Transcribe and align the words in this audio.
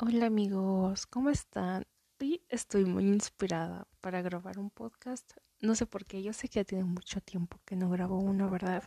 Hola 0.00 0.26
amigos, 0.26 1.08
¿cómo 1.08 1.28
están? 1.28 1.84
Hoy 2.20 2.40
estoy 2.48 2.84
muy 2.84 3.02
inspirada 3.02 3.88
para 4.00 4.22
grabar 4.22 4.56
un 4.60 4.70
podcast. 4.70 5.32
No 5.60 5.74
sé 5.74 5.86
por 5.86 6.04
qué, 6.04 6.22
yo 6.22 6.32
sé 6.32 6.48
que 6.48 6.60
ya 6.60 6.64
tiene 6.64 6.84
mucho 6.84 7.20
tiempo 7.20 7.58
que 7.64 7.74
no 7.74 7.90
grabo 7.90 8.16
uno, 8.20 8.48
¿verdad? 8.48 8.84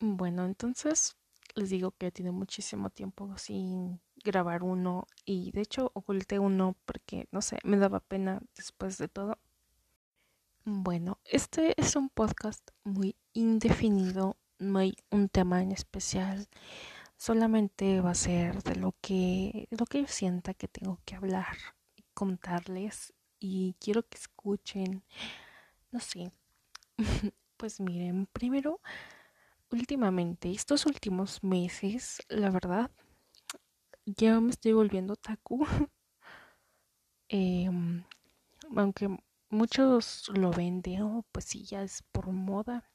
Bueno, 0.00 0.46
entonces 0.46 1.14
les 1.54 1.68
digo 1.68 1.90
que 1.90 2.10
tiene 2.10 2.30
muchísimo 2.30 2.88
tiempo 2.88 3.36
sin 3.36 4.00
grabar 4.24 4.62
uno 4.62 5.06
y 5.26 5.50
de 5.50 5.60
hecho 5.60 5.90
oculté 5.92 6.38
uno 6.38 6.74
porque, 6.86 7.28
no 7.32 7.42
sé, 7.42 7.58
me 7.64 7.76
daba 7.76 8.00
pena 8.00 8.40
después 8.54 8.96
de 8.96 9.08
todo. 9.08 9.38
Bueno, 10.64 11.18
este 11.26 11.78
es 11.78 11.96
un 11.96 12.08
podcast 12.08 12.70
muy 12.82 13.14
indefinido, 13.34 14.38
no 14.58 14.78
hay 14.78 14.96
un 15.10 15.28
tema 15.28 15.62
en 15.62 15.72
especial 15.72 16.48
solamente 17.16 18.00
va 18.00 18.10
a 18.10 18.14
ser 18.14 18.62
de 18.62 18.76
lo 18.76 18.94
que, 19.00 19.68
lo 19.70 19.86
que 19.86 20.02
yo 20.02 20.08
sienta 20.08 20.54
que 20.54 20.68
tengo 20.68 21.00
que 21.04 21.16
hablar 21.16 21.56
y 21.96 22.04
contarles 22.14 23.14
y 23.38 23.74
quiero 23.80 24.02
que 24.02 24.18
escuchen, 24.18 25.04
no 25.90 26.00
sé, 26.00 26.32
pues 27.56 27.80
miren, 27.80 28.26
primero, 28.32 28.80
últimamente, 29.70 30.50
estos 30.50 30.86
últimos 30.86 31.42
meses, 31.42 32.18
la 32.28 32.50
verdad, 32.50 32.90
ya 34.06 34.40
me 34.40 34.50
estoy 34.50 34.72
volviendo 34.72 35.16
taku, 35.16 35.66
em, 37.28 38.04
aunque 38.76 39.16
muchos 39.50 40.28
lo 40.34 40.50
venden, 40.50 41.02
oh, 41.02 41.24
pues 41.32 41.46
sí, 41.46 41.64
ya 41.64 41.82
es 41.82 42.02
por 42.12 42.28
moda, 42.32 42.90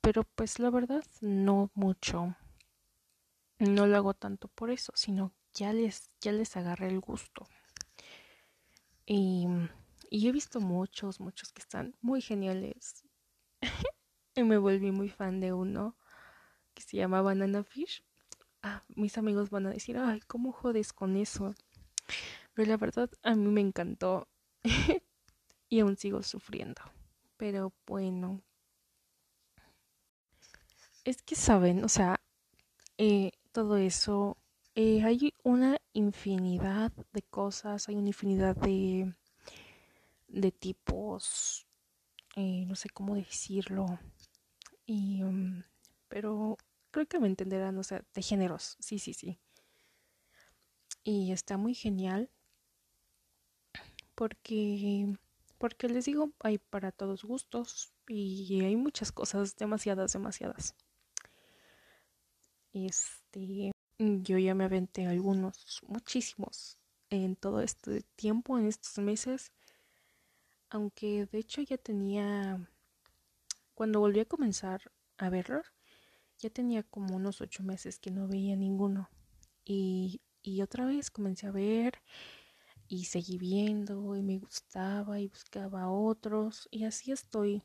pero 0.00 0.24
pues 0.24 0.58
la 0.58 0.70
verdad 0.70 1.04
no 1.20 1.70
mucho 1.74 2.36
no 3.58 3.86
lo 3.86 3.96
hago 3.96 4.14
tanto 4.14 4.48
por 4.48 4.70
eso, 4.70 4.92
sino 4.94 5.32
ya 5.54 5.72
les, 5.72 6.10
ya 6.20 6.32
les 6.32 6.56
agarré 6.56 6.88
el 6.88 7.00
gusto. 7.00 7.46
Y, 9.06 9.46
y 10.10 10.28
he 10.28 10.32
visto 10.32 10.60
muchos, 10.60 11.20
muchos 11.20 11.52
que 11.52 11.62
están 11.62 11.94
muy 12.00 12.20
geniales. 12.20 13.04
y 14.34 14.42
me 14.42 14.58
volví 14.58 14.90
muy 14.90 15.08
fan 15.08 15.40
de 15.40 15.52
uno 15.52 15.96
que 16.74 16.82
se 16.82 16.96
llama 16.96 17.22
Banana 17.22 17.64
Fish. 17.64 18.04
Ah, 18.62 18.84
mis 18.88 19.16
amigos 19.16 19.50
van 19.50 19.66
a 19.66 19.70
decir, 19.70 19.96
ay, 19.96 20.20
¿cómo 20.26 20.52
jodes 20.52 20.92
con 20.92 21.16
eso? 21.16 21.54
Pero 22.54 22.68
la 22.68 22.76
verdad, 22.76 23.10
a 23.22 23.34
mí 23.34 23.48
me 23.48 23.60
encantó. 23.60 24.28
y 25.68 25.80
aún 25.80 25.96
sigo 25.96 26.22
sufriendo. 26.22 26.82
Pero 27.36 27.72
bueno. 27.86 28.42
Es 31.04 31.22
que 31.22 31.36
saben, 31.36 31.84
o 31.84 31.88
sea, 31.88 32.20
eh, 32.98 33.30
todo 33.56 33.78
eso, 33.78 34.36
eh, 34.74 35.02
hay 35.02 35.32
una 35.42 35.78
infinidad 35.94 36.92
de 37.14 37.22
cosas, 37.22 37.88
hay 37.88 37.94
una 37.96 38.08
infinidad 38.08 38.54
de, 38.54 39.14
de 40.28 40.52
tipos, 40.52 41.66
eh, 42.36 42.66
no 42.66 42.74
sé 42.76 42.90
cómo 42.90 43.14
decirlo, 43.14 43.86
y, 44.86 45.22
um, 45.22 45.62
pero 46.08 46.58
creo 46.90 47.06
que 47.06 47.18
me 47.18 47.28
entenderán, 47.28 47.78
o 47.78 47.82
sea, 47.82 48.04
de 48.14 48.22
géneros, 48.22 48.76
sí, 48.78 48.98
sí, 48.98 49.14
sí. 49.14 49.38
Y 51.04 51.32
está 51.32 51.56
muy 51.56 51.72
genial 51.72 52.28
porque, 54.14 55.16
porque 55.58 55.88
les 55.88 56.04
digo, 56.04 56.32
hay 56.40 56.58
para 56.58 56.92
todos 56.92 57.24
gustos 57.24 57.92
y 58.08 58.60
hay 58.64 58.76
muchas 58.76 59.12
cosas, 59.12 59.56
demasiadas, 59.56 60.12
demasiadas. 60.12 60.74
Este, 63.36 63.72
yo 63.98 64.38
ya 64.38 64.54
me 64.54 64.64
aventé 64.64 65.06
algunos, 65.06 65.82
muchísimos, 65.86 66.78
en 67.10 67.36
todo 67.36 67.60
este 67.60 68.02
tiempo, 68.16 68.58
en 68.58 68.66
estos 68.66 68.98
meses. 68.98 69.52
Aunque 70.70 71.26
de 71.26 71.38
hecho 71.38 71.60
ya 71.60 71.76
tenía, 71.76 72.66
cuando 73.74 74.00
volví 74.00 74.20
a 74.20 74.24
comenzar 74.24 74.90
a 75.18 75.28
verlos, 75.28 75.66
ya 76.38 76.50
tenía 76.50 76.82
como 76.82 77.16
unos 77.16 77.40
ocho 77.42 77.62
meses 77.62 77.98
que 77.98 78.10
no 78.10 78.26
veía 78.26 78.56
ninguno. 78.56 79.10
Y, 79.64 80.22
y 80.42 80.62
otra 80.62 80.86
vez 80.86 81.10
comencé 81.10 81.46
a 81.46 81.52
ver 81.52 82.00
y 82.88 83.04
seguí 83.04 83.36
viendo 83.36 84.16
y 84.16 84.22
me 84.22 84.38
gustaba 84.38 85.20
y 85.20 85.28
buscaba 85.28 85.90
otros 85.90 86.68
y 86.70 86.84
así 86.84 87.10
estoy 87.10 87.62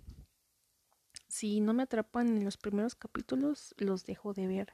si 1.28 1.62
no 1.62 1.74
me 1.74 1.84
atrapan 1.84 2.28
en 2.28 2.44
los 2.44 2.58
primeros 2.58 2.96
capítulos, 2.96 3.74
los 3.78 4.06
dejo 4.06 4.34
de 4.34 4.48
ver. 4.48 4.74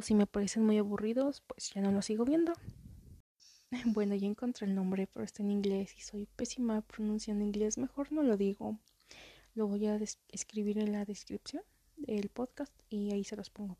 O 0.00 0.02
si 0.02 0.14
me 0.14 0.26
parecen 0.26 0.64
muy 0.64 0.78
aburridos, 0.78 1.42
pues 1.46 1.72
ya 1.74 1.82
no 1.82 1.92
los 1.92 2.06
sigo 2.06 2.24
viendo. 2.24 2.54
Bueno, 3.84 4.14
ya 4.14 4.26
encontré 4.26 4.66
el 4.66 4.74
nombre, 4.74 5.06
pero 5.06 5.26
está 5.26 5.42
en 5.42 5.50
inglés 5.50 5.94
y 5.94 6.00
soy 6.00 6.24
pésima 6.24 6.80
pronunciando 6.80 7.44
inglés. 7.44 7.76
Mejor 7.76 8.10
no 8.10 8.22
lo 8.22 8.38
digo. 8.38 8.78
Lo 9.54 9.68
voy 9.68 9.86
a 9.88 10.00
escribir 10.28 10.78
en 10.78 10.92
la 10.92 11.04
descripción 11.04 11.62
del 11.98 12.30
podcast 12.30 12.72
y 12.88 13.12
ahí 13.12 13.24
se 13.24 13.36
los 13.36 13.50
pongo. 13.50 13.76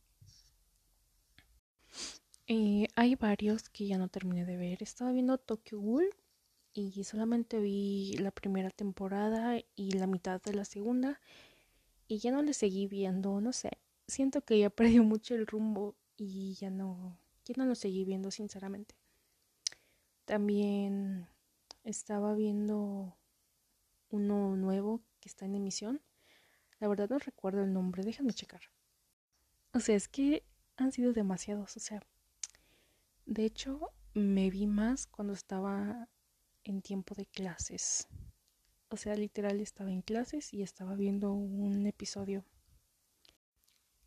Eh, 2.48 2.86
hay 2.96 3.14
varios 3.14 3.70
que 3.70 3.86
ya 3.86 3.96
no 3.96 4.08
terminé 4.08 4.44
de 4.44 4.58
ver. 4.58 4.82
Estaba 4.82 5.12
viendo 5.12 5.38
Tokyo 5.38 5.80
Ghoul 5.80 6.10
y 6.74 7.02
solamente 7.04 7.60
vi 7.60 8.12
la 8.18 8.30
primera 8.30 8.68
temporada 8.68 9.58
y 9.74 9.92
la 9.92 10.06
mitad 10.06 10.42
de 10.42 10.52
la 10.52 10.66
segunda 10.66 11.18
y 12.08 12.18
ya 12.18 12.30
no 12.30 12.42
le 12.42 12.52
seguí 12.52 12.86
viendo, 12.86 13.40
no 13.40 13.54
sé, 13.54 13.70
siento 14.06 14.42
que 14.42 14.58
ya 14.58 14.68
perdió 14.80 15.02
mucho 15.02 15.34
el 15.34 15.46
rumbo 15.46 15.96
y 16.22 16.52
ya 16.54 16.68
no, 16.68 17.18
ya 17.46 17.54
no 17.56 17.64
lo 17.64 17.74
seguí 17.74 18.04
viendo 18.04 18.30
sinceramente. 18.30 18.94
También 20.26 21.26
estaba 21.82 22.34
viendo 22.34 23.16
uno 24.10 24.54
nuevo 24.54 25.02
que 25.18 25.30
está 25.30 25.46
en 25.46 25.54
emisión. 25.54 26.02
La 26.78 26.88
verdad 26.88 27.08
no 27.08 27.18
recuerdo 27.18 27.64
el 27.64 27.72
nombre, 27.72 28.04
déjame 28.04 28.34
checar. 28.34 28.60
O 29.72 29.80
sea, 29.80 29.96
es 29.96 30.08
que 30.08 30.44
han 30.76 30.92
sido 30.92 31.14
demasiados, 31.14 31.76
o 31.76 31.80
sea, 31.80 32.02
de 33.24 33.44
hecho 33.44 33.90
me 34.12 34.50
vi 34.50 34.66
más 34.66 35.06
cuando 35.06 35.32
estaba 35.32 36.08
en 36.64 36.82
tiempo 36.82 37.14
de 37.14 37.24
clases. 37.24 38.08
O 38.90 38.96
sea, 38.96 39.14
literal 39.14 39.60
estaba 39.60 39.90
en 39.90 40.02
clases 40.02 40.52
y 40.52 40.62
estaba 40.62 40.96
viendo 40.96 41.32
un 41.32 41.86
episodio. 41.86 42.44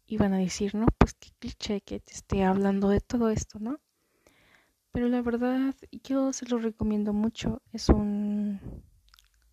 Iban 0.08 0.34
a 0.34 0.38
decir, 0.38 0.76
¿no? 0.76 0.86
Pues 0.98 1.14
qué 1.14 1.30
cliché 1.40 1.82
que 1.82 2.00
te 2.00 2.14
esté 2.14 2.44
hablando 2.44 2.90
de 2.90 3.02
todo 3.02 3.30
esto, 3.30 3.60
¿no? 3.60 3.80
Pero 4.92 5.08
la 5.08 5.22
verdad, 5.22 5.76
yo 6.04 6.34
se 6.34 6.46
lo 6.48 6.60
recomiendo 6.60 7.14
mucho. 7.14 7.62
Es 7.72 7.90
un. 7.90 8.60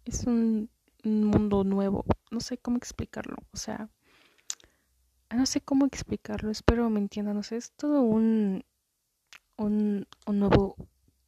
Es 0.04 0.24
un 0.24 0.70
mundo 1.04 1.64
nuevo. 1.64 2.04
No 2.30 2.40
sé 2.40 2.58
cómo 2.58 2.76
explicarlo. 2.76 3.36
O 3.52 3.56
sea. 3.56 3.88
No 5.34 5.46
sé 5.46 5.60
cómo 5.60 5.86
explicarlo. 5.86 6.50
Espero 6.50 6.90
me 6.90 7.00
entiendan. 7.00 7.36
No 7.36 7.42
sé, 7.42 7.56
es 7.56 7.72
todo 7.72 8.02
un. 8.02 8.64
Un, 9.56 10.06
un 10.26 10.38
nuevo, 10.38 10.76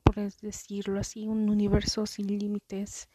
por 0.03 0.15
decirlo 0.15 0.99
así, 0.99 1.28
un 1.28 1.50
universo 1.50 2.06
sin 2.06 2.27
límites 2.39 3.09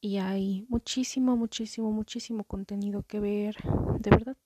y 0.00 0.18
hay 0.18 0.64
muchísimo, 0.68 1.36
muchísimo, 1.36 1.90
muchísimo 1.90 2.44
contenido 2.44 3.02
que 3.02 3.18
ver. 3.18 3.56
De 3.98 4.10
verdad, 4.10 4.36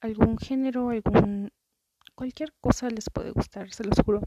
algún 0.00 0.38
género, 0.38 0.90
algún 0.90 1.52
cualquier 2.14 2.52
cosa 2.60 2.90
les 2.90 3.10
puede 3.10 3.30
gustar, 3.30 3.72
se 3.72 3.84
los 3.84 3.98
juro. 4.04 4.22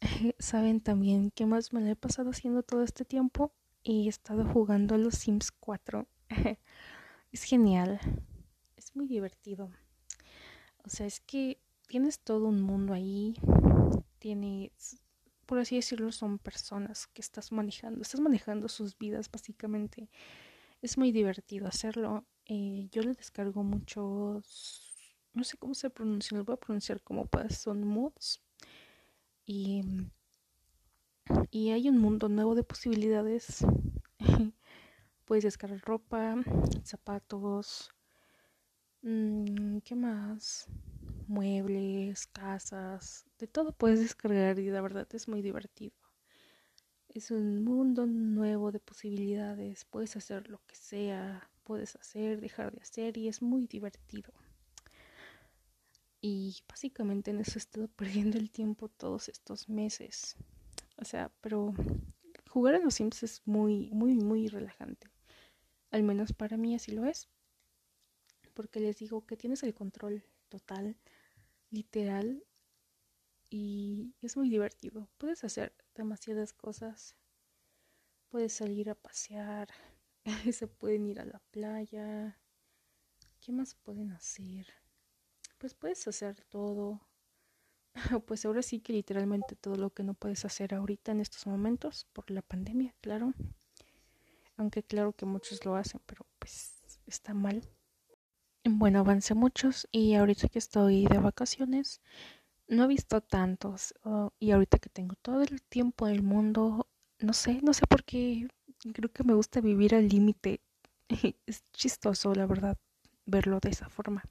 Saben 0.38 0.80
también 0.80 1.30
qué 1.30 1.46
más 1.46 1.72
me 1.72 1.80
lo 1.80 1.86
he 1.88 1.96
pasado 1.96 2.30
haciendo 2.30 2.62
todo 2.62 2.82
este 2.82 3.04
tiempo 3.04 3.52
y 3.82 4.06
he 4.06 4.08
estado 4.08 4.44
jugando 4.44 4.94
a 4.94 4.98
los 4.98 5.14
Sims 5.14 5.52
4. 5.52 6.06
es 7.32 7.42
genial, 7.44 8.00
es 8.76 8.94
muy 8.96 9.06
divertido. 9.06 9.70
O 10.84 10.88
sea, 10.88 11.06
es 11.06 11.20
que 11.20 11.58
tienes 11.88 12.20
todo 12.20 12.46
un 12.48 12.62
mundo 12.62 12.92
ahí, 12.92 13.34
tienes 14.18 15.00
por 15.46 15.60
así 15.60 15.76
decirlo, 15.76 16.10
son 16.12 16.38
personas 16.38 17.06
que 17.06 17.22
estás 17.22 17.52
manejando. 17.52 18.02
Estás 18.02 18.20
manejando 18.20 18.68
sus 18.68 18.98
vidas, 18.98 19.30
básicamente. 19.30 20.10
Es 20.82 20.98
muy 20.98 21.12
divertido 21.12 21.68
hacerlo. 21.68 22.24
Eh, 22.46 22.88
yo 22.92 23.02
le 23.02 23.14
descargo 23.14 23.62
muchos. 23.62 24.92
No 25.34 25.44
sé 25.44 25.56
cómo 25.58 25.74
se 25.74 25.90
pronuncia, 25.90 26.36
lo 26.36 26.44
voy 26.44 26.54
a 26.54 26.56
pronunciar 26.56 27.02
como 27.02 27.28
son 27.50 27.86
mods. 27.86 28.40
Y, 29.46 29.82
y 31.50 31.70
hay 31.70 31.88
un 31.88 31.98
mundo 31.98 32.28
nuevo 32.28 32.54
de 32.54 32.62
posibilidades. 32.62 33.64
Puedes 35.26 35.44
descargar 35.44 35.80
ropa, 35.82 36.36
zapatos. 36.84 37.90
Mm, 39.02 39.78
¿Qué 39.84 39.94
más? 39.94 40.66
muebles, 41.28 42.26
casas, 42.28 43.26
de 43.38 43.46
todo 43.48 43.72
puedes 43.72 44.00
descargar 44.00 44.58
y 44.60 44.70
la 44.70 44.80
verdad 44.82 45.08
es 45.14 45.28
muy 45.28 45.42
divertido. 45.42 45.94
Es 47.08 47.32
un 47.32 47.64
mundo 47.64 48.06
nuevo 48.06 48.70
de 48.70 48.78
posibilidades, 48.78 49.84
puedes 49.86 50.16
hacer 50.16 50.48
lo 50.48 50.60
que 50.68 50.76
sea, 50.76 51.50
puedes 51.66 51.96
hacer, 51.96 52.40
dejar 52.40 52.72
de 52.72 52.80
hacer 52.80 53.18
y 53.18 53.26
es 53.26 53.42
muy 53.42 53.66
divertido. 53.66 54.32
Y 56.20 56.62
básicamente 56.68 57.32
en 57.32 57.40
eso 57.40 57.52
he 57.56 57.58
estado 57.58 57.88
perdiendo 57.96 58.38
el 58.38 58.50
tiempo 58.50 58.88
todos 58.88 59.28
estos 59.28 59.68
meses. 59.68 60.36
O 60.96 61.04
sea, 61.04 61.32
pero 61.40 61.74
jugar 62.48 62.76
a 62.76 62.78
los 62.78 62.94
Sims 62.94 63.22
es 63.24 63.42
muy, 63.44 63.90
muy, 63.90 64.14
muy 64.14 64.46
relajante. 64.46 65.08
Al 65.90 66.04
menos 66.04 66.32
para 66.32 66.56
mí 66.56 66.74
así 66.74 66.92
lo 66.92 67.04
es. 67.04 67.28
Porque 68.54 68.80
les 68.80 68.96
digo 68.96 69.26
que 69.26 69.36
tienes 69.36 69.62
el 69.64 69.74
control 69.74 70.24
total, 70.48 70.96
literal, 71.70 72.44
y 73.50 74.14
es 74.22 74.36
muy 74.36 74.48
divertido. 74.48 75.08
Puedes 75.18 75.44
hacer 75.44 75.74
demasiadas 75.94 76.52
cosas. 76.52 77.16
Puedes 78.28 78.52
salir 78.52 78.88
a 78.90 78.94
pasear, 78.94 79.68
se 80.52 80.66
pueden 80.66 81.06
ir 81.06 81.20
a 81.20 81.24
la 81.24 81.40
playa. 81.50 82.38
¿Qué 83.40 83.52
más 83.52 83.74
pueden 83.74 84.12
hacer? 84.12 84.66
Pues 85.58 85.74
puedes 85.74 86.06
hacer 86.08 86.40
todo. 86.48 87.00
Pues 88.26 88.44
ahora 88.44 88.60
sí 88.60 88.80
que 88.80 88.92
literalmente 88.92 89.56
todo 89.56 89.76
lo 89.76 89.88
que 89.88 90.02
no 90.02 90.12
puedes 90.12 90.44
hacer 90.44 90.74
ahorita 90.74 91.12
en 91.12 91.20
estos 91.20 91.46
momentos 91.46 92.06
por 92.12 92.30
la 92.30 92.42
pandemia, 92.42 92.94
claro. 93.00 93.32
Aunque 94.58 94.82
claro 94.82 95.12
que 95.14 95.24
muchos 95.24 95.64
lo 95.64 95.76
hacen, 95.76 96.02
pero 96.04 96.26
pues 96.38 97.00
está 97.06 97.32
mal. 97.32 97.62
Bueno, 98.64 98.98
avancé 98.98 99.34
muchos 99.34 99.88
y 99.92 100.14
ahorita 100.14 100.48
que 100.48 100.58
estoy 100.58 101.06
de 101.06 101.18
vacaciones 101.18 102.02
no 102.68 102.84
he 102.84 102.86
visto 102.88 103.20
tantos 103.20 103.94
oh, 104.04 104.32
y 104.38 104.50
ahorita 104.50 104.78
que 104.78 104.90
tengo 104.90 105.14
todo 105.22 105.42
el 105.42 105.62
tiempo 105.62 106.06
del 106.06 106.22
mundo, 106.22 106.88
no 107.20 107.32
sé, 107.32 107.60
no 107.62 107.72
sé 107.72 107.86
por 107.86 108.04
qué 108.04 108.48
creo 108.92 109.12
que 109.12 109.24
me 109.24 109.34
gusta 109.34 109.60
vivir 109.60 109.94
al 109.94 110.08
límite. 110.08 110.60
es 111.46 111.64
chistoso, 111.72 112.34
la 112.34 112.46
verdad, 112.46 112.76
verlo 113.26 113.60
de 113.60 113.70
esa 113.70 113.88
forma. 113.88 114.24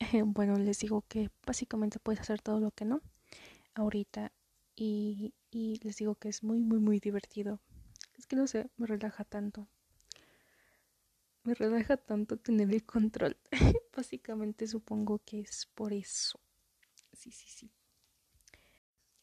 bueno, 0.24 0.56
les 0.58 0.78
digo 0.78 1.04
que 1.08 1.30
básicamente 1.46 1.98
puedes 1.98 2.20
hacer 2.20 2.40
todo 2.42 2.60
lo 2.60 2.70
que 2.70 2.84
no 2.84 3.00
ahorita 3.74 4.32
y, 4.74 5.34
y 5.50 5.78
les 5.82 5.96
digo 5.96 6.14
que 6.14 6.28
es 6.28 6.42
muy, 6.42 6.58
muy, 6.58 6.78
muy 6.78 7.00
divertido. 7.00 7.60
Es 8.16 8.26
que 8.26 8.36
no 8.36 8.46
sé, 8.46 8.70
me 8.76 8.86
relaja 8.86 9.24
tanto. 9.24 9.68
Me 11.44 11.54
relaja 11.54 11.96
tanto 11.96 12.38
tener 12.38 12.72
el 12.72 12.84
control. 12.84 13.36
básicamente 13.96 14.66
supongo 14.66 15.20
que 15.24 15.40
es 15.40 15.66
por 15.74 15.92
eso 15.92 16.40
sí, 17.16 17.32
sí, 17.32 17.48
sí. 17.48 17.70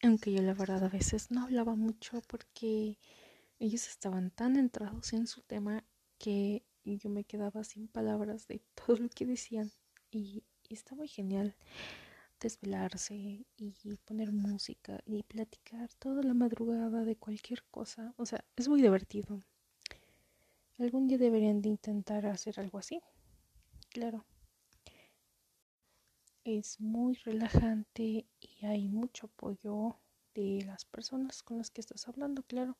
Aunque 0.02 0.34
yo 0.34 0.42
la 0.42 0.54
verdad 0.54 0.84
a 0.84 0.90
veces 0.90 1.32
no 1.32 1.44
hablaba 1.44 1.76
mucho 1.76 2.22
porque 2.28 2.98
ellos 3.66 3.88
estaban 3.88 4.32
tan 4.32 4.58
entrados 4.58 5.14
en 5.14 5.28
su 5.28 5.42
tema 5.42 5.86
que 6.18 6.66
yo 6.84 7.10
me 7.10 7.24
quedaba 7.24 7.64
sin 7.64 7.88
palabras 7.88 8.48
de 8.48 8.62
todo 8.76 8.98
lo 8.98 9.10
que 9.10 9.26
decían 9.26 9.72
y, 10.12 10.44
está 10.70 10.96
muy 10.96 11.08
genial 11.08 11.56
desvelarse 12.40 13.14
y 13.14 13.98
poner 14.06 14.32
música 14.32 15.00
y 15.06 15.22
platicar 15.22 15.94
toda 16.00 16.24
la 16.24 16.34
madrugada 16.34 17.06
de 17.06 17.16
cualquier 17.16 17.64
cosa. 17.66 18.16
O 18.18 18.26
sea, 18.26 18.44
es 18.56 18.68
muy 18.68 18.82
divertido. 18.82 19.44
Algún 20.80 21.08
día 21.08 21.20
deberían 21.20 21.62
de 21.62 21.70
intentar 21.70 22.26
hacer 22.26 22.60
algo 22.60 22.80
así. 22.80 23.00
Claro 23.90 24.26
es 26.44 26.80
muy 26.80 27.16
relajante 27.16 28.28
y 28.42 28.66
hay 28.66 28.90
mucho 28.90 29.28
apoyo 29.28 29.98
de 30.34 30.64
las 30.66 30.84
personas 30.86 31.42
con 31.42 31.58
las 31.58 31.72
que 31.72 31.82
estás 31.82 32.08
hablando, 32.08 32.44
claro. 32.44 32.78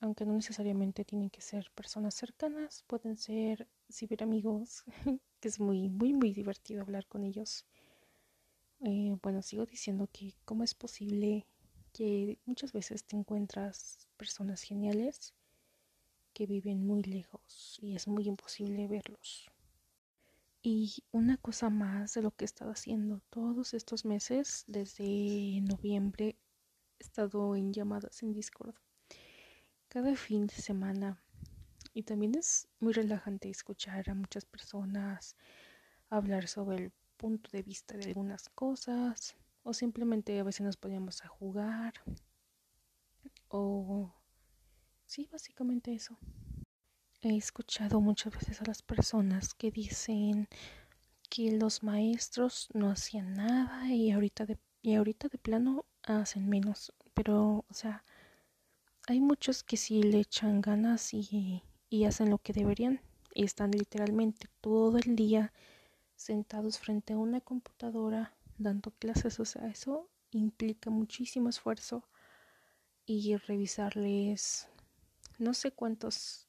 Aunque 0.00 0.26
no 0.26 0.34
necesariamente 0.34 1.04
tienen 1.04 1.30
que 1.30 1.40
ser 1.40 1.70
personas 1.74 2.14
cercanas, 2.14 2.84
pueden 2.86 3.16
ser 3.16 3.66
ciberamigos, 3.90 4.84
que 5.40 5.48
es 5.48 5.58
muy, 5.58 5.88
muy, 5.88 6.12
muy 6.12 6.32
divertido 6.32 6.82
hablar 6.82 7.06
con 7.06 7.24
ellos. 7.24 7.64
Eh, 8.80 9.16
bueno, 9.22 9.40
sigo 9.42 9.64
diciendo 9.64 10.08
que 10.12 10.34
cómo 10.44 10.64
es 10.64 10.74
posible 10.74 11.46
que 11.94 12.38
muchas 12.44 12.72
veces 12.72 13.04
te 13.04 13.16
encuentras 13.16 14.06
personas 14.18 14.62
geniales 14.62 15.32
que 16.34 16.46
viven 16.46 16.86
muy 16.86 17.02
lejos 17.02 17.78
y 17.80 17.96
es 17.96 18.06
muy 18.06 18.28
imposible 18.28 18.86
verlos. 18.88 19.50
Y 20.62 21.04
una 21.10 21.38
cosa 21.38 21.70
más 21.70 22.12
de 22.12 22.22
lo 22.22 22.32
que 22.32 22.44
he 22.44 22.46
estado 22.46 22.72
haciendo 22.72 23.22
todos 23.30 23.72
estos 23.72 24.04
meses, 24.04 24.64
desde 24.66 25.62
noviembre, 25.62 26.36
he 26.98 27.02
estado 27.02 27.56
en 27.56 27.72
llamadas 27.72 28.22
en 28.22 28.34
Discord 28.34 28.74
cada 29.88 30.14
fin 30.16 30.46
de 30.46 30.54
semana. 30.54 31.18
Y 31.94 32.02
también 32.02 32.34
es 32.34 32.68
muy 32.80 32.92
relajante 32.92 33.48
escuchar 33.48 34.10
a 34.10 34.14
muchas 34.14 34.44
personas 34.44 35.36
hablar 36.10 36.48
sobre 36.48 36.76
el 36.76 36.92
punto 37.16 37.50
de 37.52 37.62
vista 37.62 37.96
de 37.96 38.06
algunas 38.06 38.48
cosas. 38.50 39.34
O 39.62 39.72
simplemente 39.74 40.38
a 40.38 40.44
veces 40.44 40.64
nos 40.64 40.76
poníamos 40.76 41.24
a 41.24 41.28
jugar. 41.28 41.94
O... 43.48 44.14
Sí, 45.06 45.28
básicamente 45.30 45.94
eso. 45.94 46.18
He 47.22 47.36
escuchado 47.36 48.00
muchas 48.00 48.32
veces 48.34 48.60
a 48.60 48.64
las 48.66 48.82
personas 48.82 49.54
que 49.54 49.70
dicen 49.70 50.48
que 51.28 51.52
los 51.52 51.82
maestros 51.82 52.68
no 52.74 52.90
hacían 52.90 53.34
nada 53.34 53.88
y 53.92 54.12
ahorita 54.12 54.46
de, 54.46 54.58
y 54.82 54.94
ahorita 54.94 55.28
de 55.28 55.38
plano 55.38 55.86
hacen 56.02 56.48
menos. 56.48 56.92
Pero, 57.14 57.64
o 57.68 57.74
sea, 57.74 58.04
hay 59.06 59.20
muchos 59.20 59.62
que 59.62 59.76
sí 59.76 60.02
le 60.02 60.20
echan 60.20 60.60
ganas 60.60 61.14
y, 61.14 61.62
y 61.88 62.04
hacen 62.04 62.30
lo 62.30 62.38
que 62.38 62.52
deberían. 62.52 63.00
Y 63.34 63.44
están 63.44 63.70
literalmente 63.70 64.48
todo 64.60 64.98
el 64.98 65.14
día 65.16 65.52
sentados 66.16 66.78
frente 66.78 67.12
a 67.12 67.18
una 67.18 67.40
computadora 67.40 68.34
dando 68.58 68.90
clases. 68.92 69.38
O 69.40 69.44
sea, 69.44 69.66
eso 69.68 70.08
implica 70.30 70.90
muchísimo 70.90 71.48
esfuerzo 71.48 72.08
y 73.04 73.36
revisarles 73.36 74.68
no 75.38 75.54
sé 75.54 75.70
cuántos 75.70 76.48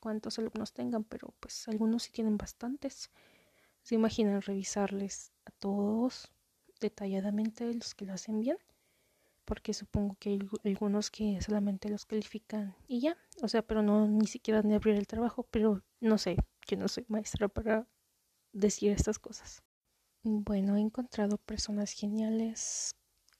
cuántos 0.00 0.38
alumnos 0.38 0.72
tengan, 0.72 1.04
pero 1.04 1.34
pues 1.40 1.66
algunos 1.68 2.04
sí 2.04 2.12
tienen 2.12 2.36
bastantes. 2.36 3.10
¿Se 3.82 3.94
imaginan 3.96 4.42
revisarles 4.42 5.32
a 5.46 5.50
todos 5.50 6.30
detalladamente 6.80 7.72
los 7.74 7.94
que 7.94 8.04
lo 8.06 8.12
hacen 8.12 8.40
bien? 8.40 8.58
Porque 9.46 9.72
supongo 9.72 10.16
que 10.18 10.30
hay 10.30 10.40
algunos 10.64 11.10
que 11.10 11.40
solamente 11.40 11.88
los 11.88 12.04
califican 12.04 12.74
y 12.88 13.00
ya, 13.00 13.16
o 13.42 13.48
sea, 13.48 13.62
pero 13.62 13.82
no 13.82 14.06
ni 14.06 14.26
siquiera 14.26 14.60
ni 14.62 14.74
abrir 14.74 14.96
el 14.96 15.06
trabajo, 15.06 15.46
pero 15.50 15.82
no 16.00 16.18
sé, 16.18 16.36
yo 16.66 16.76
no 16.76 16.88
soy 16.88 17.06
maestra 17.08 17.48
para 17.48 17.86
decir 18.52 18.90
estas 18.90 19.18
cosas. 19.18 19.62
Bueno, 20.24 20.76
he 20.76 20.80
encontrado 20.80 21.38
personas 21.38 21.92
geniales 21.92 22.96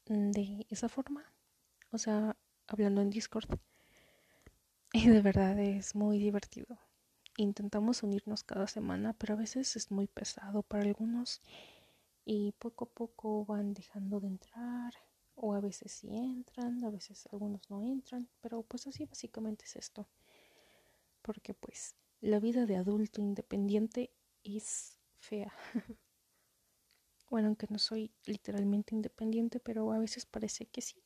de 0.07 0.65
esa 0.71 0.89
forma, 0.89 1.25
o 1.91 1.99
sea, 1.99 2.37
hablando 2.69 3.01
en 3.03 3.11
Discord 3.11 3.59
y 4.93 5.09
de 5.09 5.21
verdad 5.21 5.59
es 5.59 5.97
muy 5.97 6.19
divertido. 6.21 6.79
Intentamos 7.37 8.05
unirnos 8.05 8.45
cada 8.45 8.69
semana, 8.69 9.13
pero 9.13 9.35
a 9.35 9.37
veces 9.37 9.75
es 9.75 9.91
muy 9.91 10.07
pesado 10.07 10.63
para 10.63 10.85
algunos 10.85 11.43
y 12.25 12.53
poco 12.53 12.87
a 12.87 12.89
poco 12.89 13.45
van 13.45 13.75
dejando 13.75 14.21
de 14.21 14.29
entrar 14.29 14.95
o 15.37 15.55
a 15.55 15.61
veces 15.61 15.93
sí 15.93 16.09
entran, 16.17 16.83
a 16.85 16.91
veces 16.91 17.29
algunos 17.33 17.71
no 17.71 17.83
entran, 17.83 18.29
pero 18.41 18.63
pues 18.63 18.87
así 18.87 19.05
básicamente 19.05 19.65
es 19.65 19.77
esto. 19.77 20.09
Porque 21.23 21.55
pues 21.55 21.95
la 22.21 22.41
vida 22.41 22.67
de 22.67 22.77
adulto 22.77 23.21
independiente 23.21 24.11
es 24.43 24.99
fea. 25.19 25.53
bueno, 27.31 27.49
aunque 27.49 27.67
no 27.71 27.79
soy 27.79 28.13
literalmente 28.25 28.95
independiente, 28.95 29.61
pero 29.61 29.93
a 29.93 29.99
veces 29.99 30.27
parece 30.27 30.67
que 30.67 30.81
sí. 30.81 31.03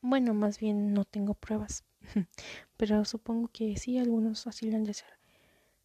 Bueno, 0.00 0.34
más 0.34 0.58
bien 0.60 0.92
no 0.92 1.04
tengo 1.04 1.34
pruebas, 1.34 1.84
pero 2.76 3.04
supongo 3.04 3.48
que 3.48 3.76
sí, 3.76 3.98
algunos 3.98 4.46
así 4.46 4.70
lo 4.70 4.76
han 4.76 4.84
de 4.84 4.94
ser. 4.94 5.08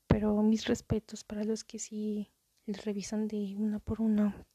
Pero 0.07 0.41
mis 0.43 0.65
respetos 0.67 1.23
para 1.23 1.43
los 1.45 1.63
que 1.63 1.79
sí 1.79 2.31
les 2.65 2.85
revisan 2.85 3.27
de 3.27 3.55
una 3.57 3.79
por 3.79 4.01
una. 4.01 4.45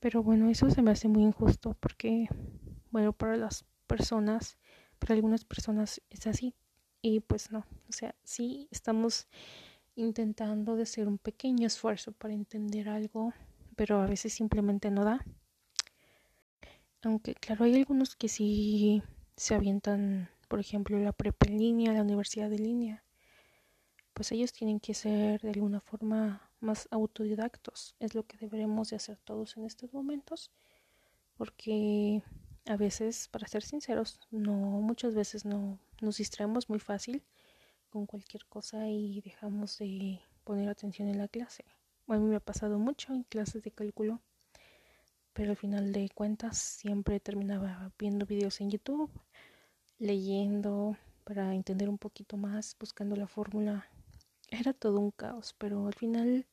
Pero 0.00 0.22
bueno, 0.22 0.48
eso 0.48 0.70
se 0.70 0.82
me 0.82 0.92
hace 0.92 1.08
muy 1.08 1.24
injusto 1.24 1.76
porque, 1.80 2.28
bueno, 2.90 3.12
para 3.12 3.36
las 3.36 3.64
personas, 3.86 4.58
para 4.98 5.14
algunas 5.14 5.44
personas 5.44 6.00
es 6.10 6.26
así. 6.26 6.54
Y 7.02 7.20
pues 7.20 7.50
no, 7.50 7.60
o 7.88 7.92
sea, 7.92 8.14
sí 8.24 8.68
estamos 8.70 9.26
intentando 9.96 10.76
de 10.76 10.84
hacer 10.84 11.08
un 11.08 11.18
pequeño 11.18 11.66
esfuerzo 11.66 12.12
para 12.12 12.34
entender 12.34 12.88
algo, 12.88 13.32
pero 13.76 14.00
a 14.00 14.06
veces 14.06 14.32
simplemente 14.32 14.90
no 14.90 15.04
da. 15.04 15.24
Aunque 17.02 17.34
claro, 17.34 17.64
hay 17.64 17.74
algunos 17.74 18.16
que 18.16 18.28
sí 18.28 19.02
se 19.36 19.54
avientan, 19.54 20.28
por 20.48 20.60
ejemplo, 20.60 20.98
la 20.98 21.12
prepa 21.12 21.46
en 21.46 21.58
línea, 21.58 21.92
la 21.92 22.02
universidad 22.02 22.52
en 22.52 22.62
línea. 22.62 23.04
Pues 24.14 24.32
ellos 24.32 24.52
tienen 24.52 24.80
que 24.80 24.94
ser 24.94 25.40
de 25.40 25.50
alguna 25.50 25.80
forma 25.80 26.47
más 26.60 26.88
autodidactos. 26.90 27.94
Es 28.00 28.14
lo 28.14 28.26
que 28.26 28.36
deberemos 28.36 28.90
de 28.90 28.96
hacer 28.96 29.18
todos 29.18 29.56
en 29.56 29.64
estos 29.64 29.92
momentos. 29.92 30.50
Porque 31.36 32.22
a 32.66 32.76
veces, 32.76 33.28
para 33.28 33.46
ser 33.46 33.62
sinceros, 33.62 34.20
no, 34.30 34.52
muchas 34.52 35.14
veces 35.14 35.44
no 35.44 35.78
nos 36.00 36.18
distraemos 36.18 36.68
muy 36.68 36.80
fácil 36.80 37.22
con 37.90 38.06
cualquier 38.06 38.44
cosa 38.46 38.88
y 38.88 39.20
dejamos 39.20 39.78
de 39.78 40.20
poner 40.44 40.68
atención 40.68 41.08
en 41.08 41.18
la 41.18 41.28
clase. 41.28 41.64
a 42.08 42.16
mí 42.16 42.24
me 42.24 42.36
ha 42.36 42.40
pasado 42.40 42.78
mucho 42.78 43.12
en 43.12 43.22
clases 43.22 43.62
de 43.62 43.70
cálculo, 43.70 44.20
pero 45.32 45.50
al 45.50 45.56
final 45.56 45.92
de 45.92 46.10
cuentas 46.10 46.58
siempre 46.58 47.20
terminaba 47.20 47.92
viendo 47.98 48.26
videos 48.26 48.60
en 48.60 48.70
YouTube, 48.70 49.10
leyendo 49.98 50.96
para 51.24 51.54
entender 51.54 51.88
un 51.88 51.98
poquito 51.98 52.36
más, 52.36 52.76
buscando 52.78 53.16
la 53.16 53.26
fórmula. 53.26 53.86
Era 54.50 54.72
todo 54.72 54.98
un 54.98 55.10
caos, 55.10 55.54
pero 55.58 55.86
al 55.86 55.94
final 55.94 56.46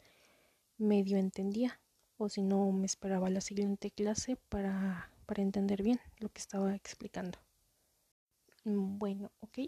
medio 0.78 1.18
entendía, 1.18 1.80
o 2.18 2.30
si 2.30 2.42
no 2.42 2.72
me 2.72 2.86
esperaba 2.86 3.30
la 3.30 3.42
siguiente 3.42 3.92
clase 3.92 4.36
para, 4.50 5.12
para 5.26 5.42
entender 5.42 5.82
bien 5.82 6.00
lo 6.20 6.30
que 6.30 6.40
estaba 6.40 6.76
explicando. 6.76 7.40
Mm, 8.66 8.98
bueno, 8.98 9.32
ok. 9.40 9.60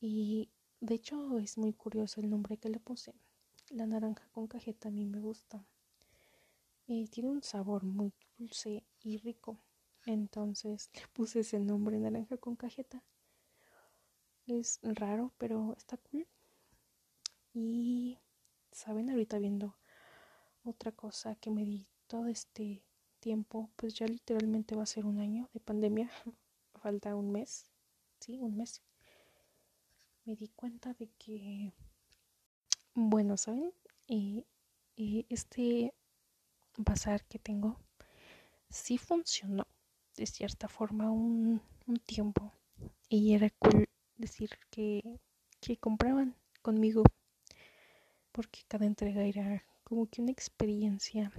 Y 0.00 0.48
de 0.80 0.94
hecho 0.94 1.38
es 1.38 1.58
muy 1.58 1.72
curioso 1.72 2.20
el 2.20 2.30
nombre 2.30 2.56
que 2.56 2.68
le 2.70 2.80
puse. 2.80 3.14
La 3.70 3.86
naranja 3.86 4.26
con 4.32 4.46
cajeta 4.46 4.88
a 4.88 4.92
mí 4.92 5.04
me 5.04 5.20
gusta. 5.20 5.66
Tiene 6.86 7.28
un 7.28 7.42
sabor 7.42 7.84
muy 7.84 8.14
dulce 8.38 8.84
y 9.02 9.18
rico. 9.18 9.58
Entonces 10.06 10.90
le 10.94 11.06
puse 11.08 11.40
ese 11.40 11.60
nombre, 11.60 11.98
naranja 11.98 12.38
con 12.38 12.56
cajeta. 12.56 13.04
Es 14.46 14.80
raro, 14.82 15.34
pero 15.36 15.74
está 15.76 15.98
cool. 15.98 16.26
Y, 17.60 18.18
¿saben? 18.70 19.10
Ahorita 19.10 19.38
viendo 19.38 19.76
otra 20.64 20.92
cosa 20.92 21.34
que 21.34 21.50
me 21.50 21.64
di 21.64 21.88
todo 22.06 22.28
este 22.28 22.84
tiempo, 23.18 23.68
pues 23.74 23.94
ya 23.94 24.06
literalmente 24.06 24.76
va 24.76 24.84
a 24.84 24.86
ser 24.86 25.04
un 25.04 25.18
año 25.18 25.48
de 25.52 25.60
pandemia. 25.60 26.08
Falta 26.82 27.16
un 27.16 27.32
mes. 27.32 27.66
Sí, 28.20 28.38
un 28.38 28.56
mes 28.56 28.82
me 30.24 30.36
di 30.36 30.48
cuenta 30.48 30.92
de 30.94 31.10
que, 31.18 31.72
bueno, 32.94 33.36
¿saben? 33.36 33.72
y 34.06 35.26
este 35.28 35.94
bazar 36.76 37.24
que 37.26 37.38
tengo 37.38 37.78
sí 38.70 38.96
funcionó 38.98 39.66
de 40.16 40.26
cierta 40.26 40.68
forma 40.68 41.10
un, 41.10 41.60
un 41.86 41.96
tiempo 41.96 42.52
y 43.08 43.34
era 43.34 43.50
cool 43.58 43.86
decir 44.16 44.50
que, 44.70 45.20
que 45.60 45.76
compraban 45.76 46.36
conmigo 46.62 47.02
porque 48.32 48.60
cada 48.68 48.86
entrega 48.86 49.22
era 49.22 49.64
como 49.84 50.06
que 50.06 50.22
una 50.22 50.30
experiencia 50.30 51.32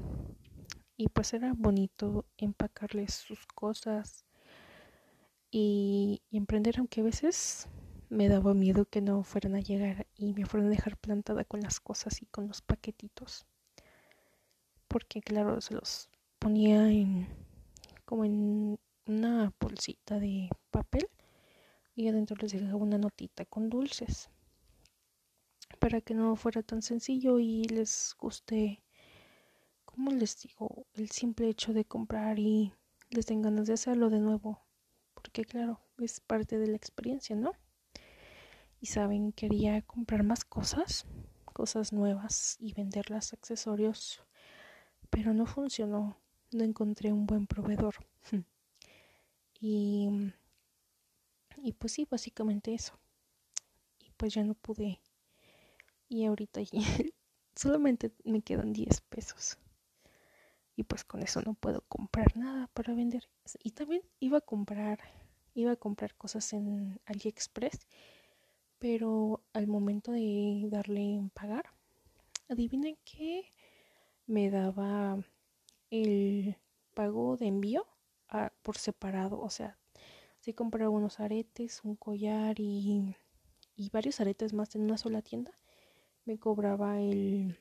y 0.97 1.07
pues 1.07 1.33
era 1.33 1.53
bonito 1.55 2.25
empacarles 2.37 3.13
sus 3.13 3.45
cosas 3.47 4.25
y, 5.51 6.21
emprender 6.31 6.75
aunque 6.77 7.01
a 7.01 7.03
veces 7.03 7.67
me 8.09 8.27
daba 8.27 8.53
miedo 8.53 8.85
que 8.85 9.01
no 9.01 9.23
fueran 9.23 9.55
a 9.55 9.61
llegar 9.61 10.07
y 10.15 10.33
me 10.33 10.45
fueran 10.45 10.67
a 10.67 10.71
dejar 10.71 10.97
plantada 10.97 11.45
con 11.45 11.61
las 11.61 11.79
cosas 11.79 12.21
y 12.21 12.25
con 12.25 12.47
los 12.47 12.61
paquetitos. 12.61 13.45
Porque 14.87 15.21
claro, 15.21 15.61
se 15.61 15.75
los 15.75 16.09
ponía 16.39 16.89
en 16.91 17.27
como 18.05 18.25
en 18.25 18.79
una 19.05 19.53
bolsita 19.59 20.19
de 20.19 20.49
papel 20.71 21.07
y 21.95 22.07
adentro 22.07 22.35
les 22.41 22.51
dejaba 22.51 22.77
una 22.77 22.97
notita 22.97 23.45
con 23.45 23.69
dulces 23.69 24.29
para 25.77 26.01
que 26.01 26.13
no 26.13 26.35
fuera 26.35 26.63
tan 26.63 26.81
sencillo 26.81 27.39
y 27.39 27.63
les 27.65 28.15
guste, 28.17 28.83
como 29.85 30.11
les 30.11 30.41
digo, 30.41 30.85
el 30.95 31.09
simple 31.11 31.49
hecho 31.49 31.73
de 31.73 31.85
comprar 31.85 32.39
y 32.39 32.73
les 33.09 33.25
den 33.27 33.41
ganas 33.41 33.67
de 33.67 33.73
hacerlo 33.73 34.09
de 34.09 34.19
nuevo, 34.19 34.61
porque 35.13 35.45
claro, 35.45 35.79
es 35.97 36.19
parte 36.19 36.57
de 36.57 36.67
la 36.67 36.77
experiencia, 36.77 37.35
¿no? 37.35 37.51
y 38.81 38.87
saben, 38.87 39.31
quería 39.33 39.81
comprar 39.81 40.23
más 40.23 40.45
cosas, 40.45 41.05
cosas 41.45 41.91
nuevas 41.91 42.57
y 42.59 42.73
venderlas 42.73 43.33
accesorios, 43.33 44.21
pero 45.09 45.33
no 45.33 45.45
funcionó, 45.45 46.17
no 46.51 46.63
encontré 46.63 47.11
un 47.11 47.25
buen 47.25 47.45
proveedor. 47.45 47.95
y, 49.59 50.07
y 51.57 51.73
pues 51.73 51.93
sí, 51.93 52.07
básicamente 52.09 52.73
eso. 52.73 52.97
Y 53.99 54.11
pues 54.15 54.33
ya 54.33 54.43
no 54.43 54.53
pude. 54.53 55.01
Y 56.09 56.25
ahorita 56.25 56.59
solamente 57.55 58.11
me 58.25 58.41
quedan 58.41 58.73
10 58.73 58.99
pesos. 59.01 59.57
Y 60.75 60.83
pues 60.83 61.05
con 61.05 61.21
eso 61.21 61.41
no 61.41 61.53
puedo 61.53 61.85
comprar 61.87 62.35
nada 62.35 62.67
para 62.73 62.93
vender. 62.93 63.29
Y 63.63 63.71
también 63.71 64.01
iba 64.19 64.39
a 64.39 64.41
comprar, 64.41 64.99
iba 65.53 65.71
a 65.71 65.77
comprar 65.77 66.15
cosas 66.15 66.51
en 66.51 66.99
AliExpress 67.05 67.87
pero 68.79 69.43
al 69.53 69.67
momento 69.67 70.11
de 70.13 70.67
darle 70.69 71.01
en 71.01 71.29
pagar, 71.29 71.65
adivinen 72.47 72.97
qué 73.03 73.43
me 74.25 74.49
daba 74.49 75.19
el 75.91 76.55
pago 76.95 77.37
de 77.37 77.47
envío 77.47 77.85
por 78.63 78.77
separado. 78.77 79.39
O 79.41 79.49
sea, 79.49 79.77
si 80.39 80.53
compraba 80.53 80.89
unos 80.89 81.19
aretes, 81.19 81.81
un 81.83 81.95
collar 81.95 82.59
y, 82.59 83.15
y, 83.75 83.89
varios 83.89 84.21
aretes 84.21 84.53
más 84.53 84.73
en 84.75 84.83
una 84.83 84.97
sola 84.97 85.21
tienda, 85.21 85.51
me 86.29 86.37
cobraba 86.37 87.01
el, 87.01 87.57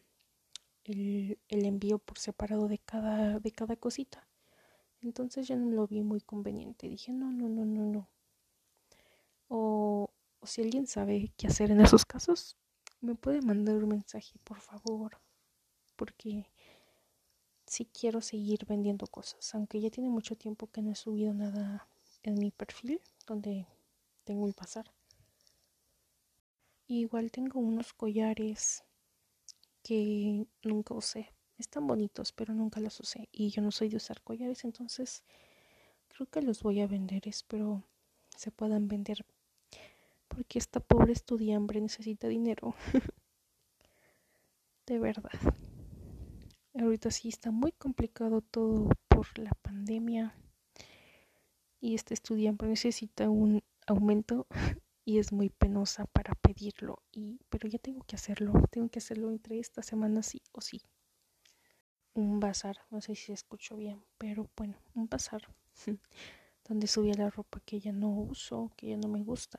el, 0.85 1.39
el 1.49 1.65
envío 1.65 1.99
por 1.99 2.19
separado 2.19 2.69
de 2.69 2.79
cada, 2.79 3.41
de 3.41 3.51
cada 3.51 3.77
cosita. 3.77 4.29
Entonces 5.01 5.49
ya 5.49 5.57
no 5.57 5.71
lo 5.71 5.87
vi 5.87 6.03
muy 6.03 6.21
conveniente. 6.21 6.89
Dije, 6.89 7.13
no, 7.13 7.33
no, 7.33 7.49
no, 7.49 7.65
no, 7.65 7.87
no. 7.87 8.09
O, 9.49 10.11
o 10.41 10.47
si 10.47 10.61
alguien 10.63 10.87
sabe 10.87 11.33
qué 11.39 11.47
hacer 11.47 11.71
en 11.71 11.81
esos 11.81 12.05
casos, 12.05 12.57
me 13.01 13.15
puede 13.15 13.41
mandar 13.41 13.77
un 13.77 13.89
mensaje, 13.89 14.39
por 14.45 14.61
favor, 14.61 15.19
porque 15.97 16.47
si 17.67 17.87
quiero 17.87 18.21
seguir 18.21 18.67
vendiendo 18.67 19.07
cosas, 19.07 19.55
aunque 19.55 19.81
ya 19.81 19.91
tiene 19.91 20.11
mucho 20.11 20.37
tiempo 20.37 20.67
que 20.71 20.83
no 20.83 20.91
he 20.93 20.97
subido 20.97 21.33
nada 21.33 21.89
en 22.23 22.35
mi 22.35 22.51
perfil 22.51 23.01
donde 23.27 23.67
tengo 24.25 24.47
el 24.47 24.55
pasar. 24.55 24.91
Igual 26.97 27.31
tengo 27.31 27.61
unos 27.61 27.93
collares 27.93 28.85
que 29.83 30.47
nunca 30.63 30.95
usé. 30.95 31.33
Están 31.59 31.87
bonitos, 31.87 32.33
pero 32.33 32.55
nunca 32.55 32.81
los 32.81 32.99
usé. 33.01 33.29
Y 33.33 33.51
yo 33.51 33.63
no 33.63 33.71
soy 33.71 33.89
de 33.89 33.97
usar 33.97 34.23
collares, 34.23 34.65
entonces 34.65 35.25
creo 36.09 36.27
que 36.29 36.43
los 36.43 36.63
voy 36.63 36.81
a 36.81 36.87
vender. 36.87 37.27
Espero 37.29 37.85
se 38.37 38.51
puedan 38.51 38.89
vender 38.89 39.25
porque 40.29 40.59
esta 40.59 40.81
pobre 40.81 41.13
estudiante 41.13 41.81
necesita 41.81 42.29
dinero. 42.29 42.75
de 44.87 44.99
verdad. 44.99 45.33
Ahorita 46.75 47.11
sí 47.11 47.29
está 47.29 47.51
muy 47.51 47.73
complicado 47.73 48.41
todo 48.41 48.91
por 49.09 49.27
la 49.39 49.51
pandemia. 49.63 50.37
Y 51.81 51.95
este 51.95 52.15
estudiante 52.15 52.67
necesita 52.67 53.29
un 53.29 53.63
aumento 53.87 54.47
y 55.09 55.19
es 55.19 55.33
muy 55.33 55.49
penosa 55.49 56.05
para 56.05 56.35
pedirlo. 56.35 57.03
Y, 57.11 57.41
pero 57.49 57.67
ya 57.67 57.79
tengo 57.79 58.05
que 58.07 58.15
hacerlo. 58.15 58.53
Tengo 58.71 58.91
que 58.91 58.99
hacerlo 58.99 59.31
entre 59.31 59.59
esta 59.59 59.83
semana 59.83 60.23
sí 60.23 60.43
o 60.53 60.61
sí. 60.61 60.83
Un 62.13 62.41
bazar, 62.41 62.77
no 62.91 63.01
sé 63.01 63.15
si 63.15 63.25
se 63.29 63.33
escuchó 63.33 63.79
bien, 63.79 64.05
pero 64.19 64.51
bueno, 64.55 64.77
un 64.95 65.09
bazar 65.09 65.49
donde 66.69 66.87
subía 66.89 67.15
la 67.15 67.31
ropa 67.31 67.59
que 67.65 67.81
ya 67.81 67.91
no 67.91 68.11
uso, 68.11 68.71
que 68.77 68.89
ya 68.89 68.99
no 68.99 69.09
me 69.09 69.23
gusta. 69.23 69.59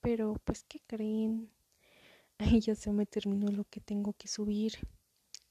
Pero 0.00 0.34
pues, 0.44 0.64
¿qué 0.64 0.80
creen? 0.84 1.48
Ahí 2.38 2.58
ya 2.58 2.74
se 2.74 2.90
me 2.90 3.06
terminó 3.06 3.46
lo 3.52 3.66
que 3.70 3.78
tengo 3.78 4.14
que 4.14 4.26
subir. 4.26 4.72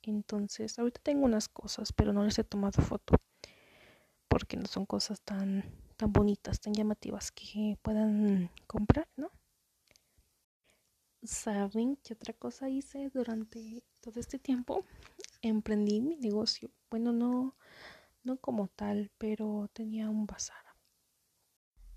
Entonces, 0.02 0.78
ahorita 0.78 1.00
tengo 1.02 1.24
unas 1.24 1.48
cosas, 1.48 1.94
pero 1.94 2.12
no 2.12 2.26
les 2.26 2.38
he 2.38 2.44
tomado 2.44 2.82
foto. 2.82 3.16
Porque 4.28 4.58
no 4.58 4.66
son 4.66 4.86
cosas 4.86 5.22
tan, 5.22 5.64
tan 5.96 6.12
bonitas, 6.12 6.60
tan 6.60 6.74
llamativas 6.74 7.32
que 7.32 7.78
puedan 7.82 8.50
comprar, 8.68 9.08
¿no? 9.16 9.32
¿Saben 11.24 11.98
qué 12.04 12.14
otra 12.14 12.34
cosa 12.34 12.70
hice 12.70 13.10
durante 13.10 13.84
todo 14.00 14.20
este 14.20 14.38
tiempo? 14.38 14.84
Emprendí 15.42 16.00
mi 16.02 16.18
negocio. 16.18 16.70
Bueno, 16.90 17.12
no, 17.14 17.56
no 18.24 18.38
como 18.38 18.68
tal, 18.68 19.12
pero 19.18 19.70
tenía 19.74 20.10
un 20.10 20.28
bazar. 20.28 20.64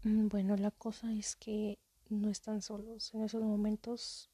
Mm, 0.03 0.29
bueno, 0.29 0.57
la 0.57 0.71
cosa 0.71 1.13
es 1.13 1.37
que 1.37 1.79
no 2.09 2.31
están 2.31 2.63
solos. 2.63 3.13
En 3.15 3.25
esos 3.25 3.43
momentos 3.43 4.31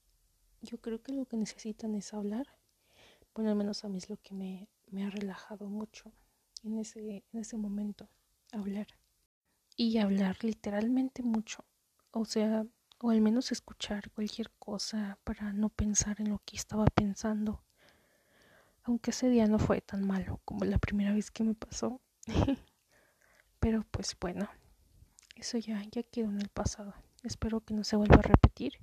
yo 0.62 0.78
creo 0.80 1.02
que 1.02 1.12
lo 1.12 1.26
que 1.26 1.36
necesitan 1.36 1.94
es 1.94 2.14
hablar. 2.14 2.46
Bueno, 3.34 3.50
al 3.50 3.56
menos 3.56 3.84
a 3.84 3.88
mí 3.88 3.98
es 3.98 4.08
lo 4.08 4.16
que 4.18 4.34
me, 4.34 4.68
me 4.90 5.04
ha 5.04 5.10
relajado 5.10 5.66
mucho 5.68 6.12
en 6.62 6.78
ese, 6.78 7.24
en 7.32 7.40
ese 7.40 7.56
momento, 7.56 8.08
hablar. 8.52 8.86
Y 9.76 9.98
hablar 9.98 10.36
literalmente 10.42 11.22
mucho. 11.22 11.64
O 12.10 12.24
sea, 12.24 12.66
o 13.00 13.10
al 13.10 13.20
menos 13.20 13.52
escuchar 13.52 14.10
cualquier 14.10 14.50
cosa 14.52 15.18
para 15.24 15.52
no 15.52 15.68
pensar 15.68 16.20
en 16.20 16.30
lo 16.30 16.40
que 16.44 16.56
estaba 16.56 16.86
pensando. 16.86 17.62
Aunque 18.84 19.10
ese 19.10 19.28
día 19.28 19.46
no 19.46 19.58
fue 19.58 19.80
tan 19.80 20.06
malo 20.06 20.40
como 20.44 20.64
la 20.64 20.78
primera 20.78 21.12
vez 21.12 21.30
que 21.30 21.44
me 21.44 21.54
pasó. 21.54 22.00
Pero 23.60 23.84
pues 23.90 24.16
bueno, 24.20 24.48
eso 25.36 25.58
ya, 25.58 25.82
ya 25.90 26.02
quedó 26.02 26.28
en 26.28 26.40
el 26.40 26.48
pasado. 26.48 26.94
Espero 27.22 27.60
que 27.60 27.74
no 27.74 27.84
se 27.84 27.96
vuelva 27.96 28.16
a 28.16 28.22
repetir. 28.22 28.74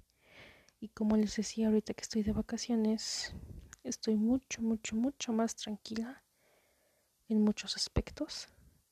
Y 0.80 0.90
como 0.90 1.16
les 1.16 1.36
decía 1.36 1.68
ahorita 1.68 1.94
que 1.94 2.02
estoy 2.02 2.24
de 2.24 2.34
vacaciones, 2.34 3.36
Estoy 3.84 4.16
mucho, 4.16 4.62
mucho, 4.62 4.96
mucho 4.96 5.34
más 5.34 5.56
tranquila 5.56 6.24
en 7.28 7.42
muchos 7.42 7.76
aspectos. 7.76 8.48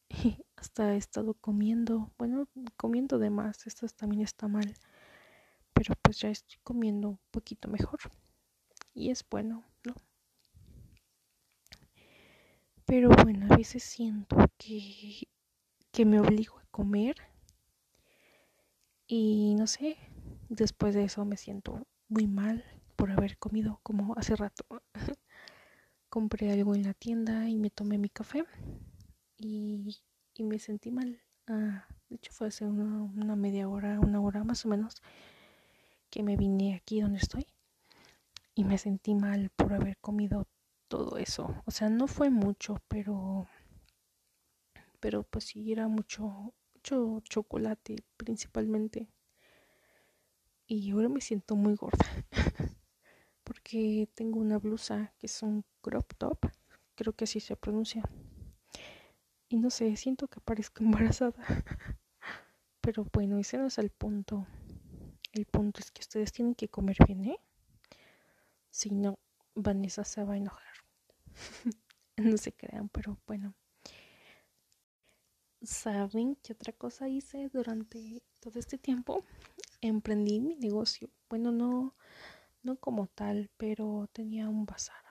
Hasta 0.60 0.94
he 0.94 0.98
estado 0.98 1.36
comiendo, 1.36 2.12
bueno, 2.18 2.48
comiendo 2.76 3.18
de 3.18 3.30
más, 3.30 3.66
esto 3.66 3.88
también 3.88 4.24
está 4.24 4.50
mal, 4.50 4.74
pero 5.74 5.96
pues 6.02 6.20
ya 6.20 6.30
estoy 6.30 6.58
comiendo 6.64 7.10
un 7.10 7.20
poquito 7.32 7.70
mejor 7.70 8.00
y 8.94 9.10
es 9.10 9.26
bueno, 9.30 9.64
¿no? 9.86 9.96
Pero 12.86 13.10
bueno, 13.24 13.48
a 13.50 13.56
veces 13.56 13.84
siento 13.84 14.36
que, 14.58 15.30
que 15.92 16.06
me 16.06 16.20
obligo 16.20 16.60
a 16.60 16.66
comer 16.72 17.16
y 19.08 19.56
no 19.56 19.66
sé, 19.66 19.98
después 20.50 20.94
de 20.94 21.06
eso 21.06 21.24
me 21.24 21.38
siento 21.38 21.88
muy 22.10 22.28
mal 22.28 22.66
por 22.98 23.12
haber 23.12 23.38
comido 23.38 23.80
como 23.84 24.14
hace 24.18 24.36
rato. 24.36 24.66
Compré 26.10 26.52
algo 26.52 26.76
en 26.76 26.84
la 26.84 26.94
tienda 26.94 27.48
y 27.48 27.58
me 27.60 27.70
tomé 27.70 27.98
mi 27.98 28.10
café 28.10 28.44
y, 29.38 30.00
y 30.40 30.44
me 30.44 30.60
sentí 30.60 30.92
mal. 30.92 31.22
Ah, 31.48 31.88
de 32.10 32.16
hecho 32.16 32.32
fue 32.32 32.48
hace 32.48 32.66
una, 32.66 33.04
una 33.04 33.36
media 33.36 33.68
hora, 33.68 34.00
una 34.00 34.22
hora 34.22 34.44
más 34.44 34.66
o 34.66 34.70
menos 34.70 35.02
que 36.10 36.24
me 36.24 36.38
vine 36.38 36.76
aquí 36.76 37.02
donde 37.02 37.20
estoy 37.20 37.46
y 38.56 38.64
me 38.64 38.78
sentí 38.78 39.14
mal 39.16 39.52
por 39.56 39.74
haber 39.74 39.98
comido 39.98 40.48
todo 40.88 41.18
eso. 41.18 41.62
O 41.66 41.72
sea, 41.72 41.90
no 41.90 42.08
fue 42.08 42.30
mucho, 42.30 42.78
pero 42.88 43.48
pero 45.00 45.24
pues 45.24 45.46
sí 45.46 45.72
era 45.72 45.88
mucho 45.88 46.54
mucho 46.74 47.22
chocolate 47.24 47.98
principalmente. 48.18 49.08
Y 50.68 50.92
ahora 50.92 51.10
me 51.10 51.22
siento 51.22 51.56
muy 51.56 51.76
gorda. 51.76 52.06
porque 53.44 54.08
tengo 54.14 54.40
una 54.40 54.60
blusa 54.60 55.12
que 55.18 55.26
es 55.26 55.42
un 55.42 55.66
crop 55.82 56.14
top, 56.18 56.38
creo 56.96 57.14
que 57.14 57.24
así 57.24 57.40
se 57.40 57.56
pronuncia. 57.56 58.04
Y 59.50 59.58
no 59.58 59.72
sé, 59.72 59.96
siento 59.96 60.28
que 60.28 60.40
parezco 60.40 60.84
embarazada. 60.84 61.44
Pero 62.82 63.06
bueno, 63.12 63.40
ese 63.40 63.58
no 63.58 63.68
es 63.68 63.78
el 63.78 63.90
punto. 63.90 64.48
El 65.34 65.46
punto 65.46 65.80
es 65.80 65.92
que 65.92 66.02
ustedes 66.02 66.32
tienen 66.32 66.56
que 66.56 66.70
comer 66.70 66.98
bien, 67.06 67.26
¿eh? 67.26 67.40
Si 68.70 68.92
no, 68.92 69.20
Vanessa 69.56 70.04
se 70.04 70.24
va 70.24 70.34
a 70.36 70.38
enojar. 70.38 70.74
no 72.18 72.38
se 72.38 72.54
crean, 72.54 72.90
pero 72.90 73.20
bueno. 73.28 73.56
¿Saben 75.62 76.36
qué 76.38 76.54
otra 76.54 76.72
cosa 76.72 77.10
hice 77.10 77.50
durante 77.50 78.24
todo 78.40 78.60
este 78.60 78.78
tiempo? 78.78 79.26
Emprendí 79.82 80.40
mi 80.40 80.56
negocio. 80.56 81.10
Bueno, 81.30 81.52
no, 81.52 81.96
no 82.64 82.78
como 82.78 83.08
tal, 83.08 83.50
pero 83.58 84.08
tenía 84.14 84.48
un 84.48 84.66
bazar. 84.66 85.09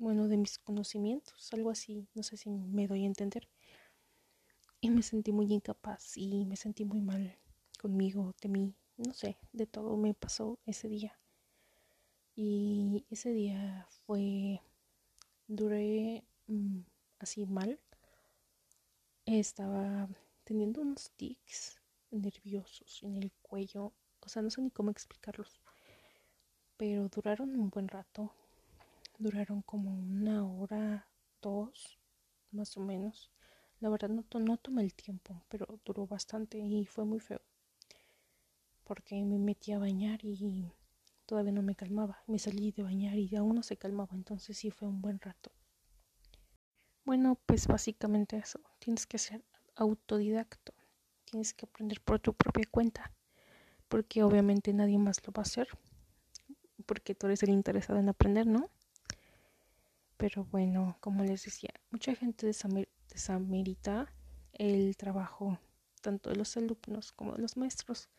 Bueno, 0.00 0.28
de 0.28 0.38
mis 0.38 0.58
conocimientos, 0.58 1.52
algo 1.52 1.68
así. 1.68 2.08
No 2.14 2.22
sé 2.22 2.38
si 2.38 2.48
me 2.48 2.88
doy 2.88 3.02
a 3.02 3.06
entender. 3.06 3.46
Y 4.80 4.88
me 4.88 5.02
sentí 5.02 5.30
muy 5.30 5.52
incapaz 5.52 6.16
y 6.16 6.46
me 6.46 6.56
sentí 6.56 6.86
muy 6.86 7.02
mal 7.02 7.36
conmigo, 7.78 8.34
de 8.40 8.48
mí. 8.48 8.74
No 8.96 9.12
sé, 9.12 9.36
de 9.52 9.66
todo 9.66 9.98
me 9.98 10.14
pasó 10.14 10.58
ese 10.64 10.88
día. 10.88 11.18
Y 12.34 13.04
ese 13.10 13.34
día 13.34 13.86
fue, 14.06 14.62
duré 15.46 16.24
mm, 16.46 16.80
así 17.18 17.44
mal. 17.44 17.78
Estaba 19.26 20.08
teniendo 20.44 20.80
unos 20.80 21.10
tics 21.10 21.78
nerviosos 22.10 23.02
en 23.02 23.18
el 23.18 23.32
cuello. 23.42 23.92
O 24.20 24.30
sea, 24.30 24.40
no 24.40 24.48
sé 24.48 24.62
ni 24.62 24.70
cómo 24.70 24.90
explicarlos. 24.90 25.60
Pero 26.78 27.10
duraron 27.10 27.54
un 27.54 27.68
buen 27.68 27.86
rato. 27.86 28.32
Duraron 29.20 29.60
como 29.60 29.94
una 29.94 30.46
hora, 30.46 31.06
dos, 31.42 31.98
más 32.52 32.74
o 32.78 32.80
menos. 32.80 33.30
La 33.78 33.90
verdad 33.90 34.08
no, 34.08 34.24
no 34.40 34.56
tomé 34.56 34.82
el 34.82 34.94
tiempo, 34.94 35.44
pero 35.50 35.78
duró 35.84 36.06
bastante 36.06 36.56
y 36.56 36.86
fue 36.86 37.04
muy 37.04 37.20
feo. 37.20 37.42
Porque 38.82 39.22
me 39.22 39.38
metí 39.38 39.72
a 39.72 39.78
bañar 39.78 40.24
y 40.24 40.72
todavía 41.26 41.52
no 41.52 41.60
me 41.60 41.74
calmaba. 41.74 42.22
Me 42.28 42.38
salí 42.38 42.72
de 42.72 42.82
bañar 42.82 43.18
y 43.18 43.36
aún 43.36 43.56
no 43.56 43.62
se 43.62 43.76
calmaba, 43.76 44.14
entonces 44.14 44.56
sí 44.56 44.70
fue 44.70 44.88
un 44.88 45.02
buen 45.02 45.20
rato. 45.20 45.52
Bueno, 47.04 47.38
pues 47.44 47.66
básicamente 47.66 48.38
eso. 48.38 48.58
Tienes 48.78 49.06
que 49.06 49.18
ser 49.18 49.44
autodidacto. 49.74 50.72
Tienes 51.26 51.52
que 51.52 51.66
aprender 51.66 52.00
por 52.00 52.20
tu 52.20 52.32
propia 52.32 52.64
cuenta. 52.70 53.12
Porque 53.86 54.22
obviamente 54.22 54.72
nadie 54.72 54.96
más 54.96 55.20
lo 55.26 55.32
va 55.34 55.42
a 55.42 55.42
hacer. 55.42 55.68
Porque 56.86 57.14
tú 57.14 57.26
eres 57.26 57.42
el 57.42 57.50
interesado 57.50 58.00
en 58.00 58.08
aprender, 58.08 58.46
¿no? 58.46 58.70
Pero 60.20 60.44
bueno, 60.44 60.98
como 61.00 61.24
les 61.24 61.44
decía, 61.44 61.72
mucha 61.90 62.14
gente 62.14 62.46
desamerita 62.46 64.14
el 64.52 64.94
trabajo 64.98 65.58
tanto 66.02 66.28
de 66.28 66.36
los 66.36 66.58
alumnos 66.58 67.10
como 67.12 67.32
de 67.32 67.38
los 67.38 67.56
maestros. 67.56 68.10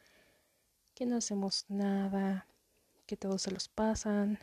Que 0.95 1.05
no 1.05 1.17
hacemos 1.17 1.65
nada, 1.69 2.47
que 3.05 3.17
todos 3.17 3.43
se 3.43 3.51
los 3.51 3.67
pasan. 3.67 4.39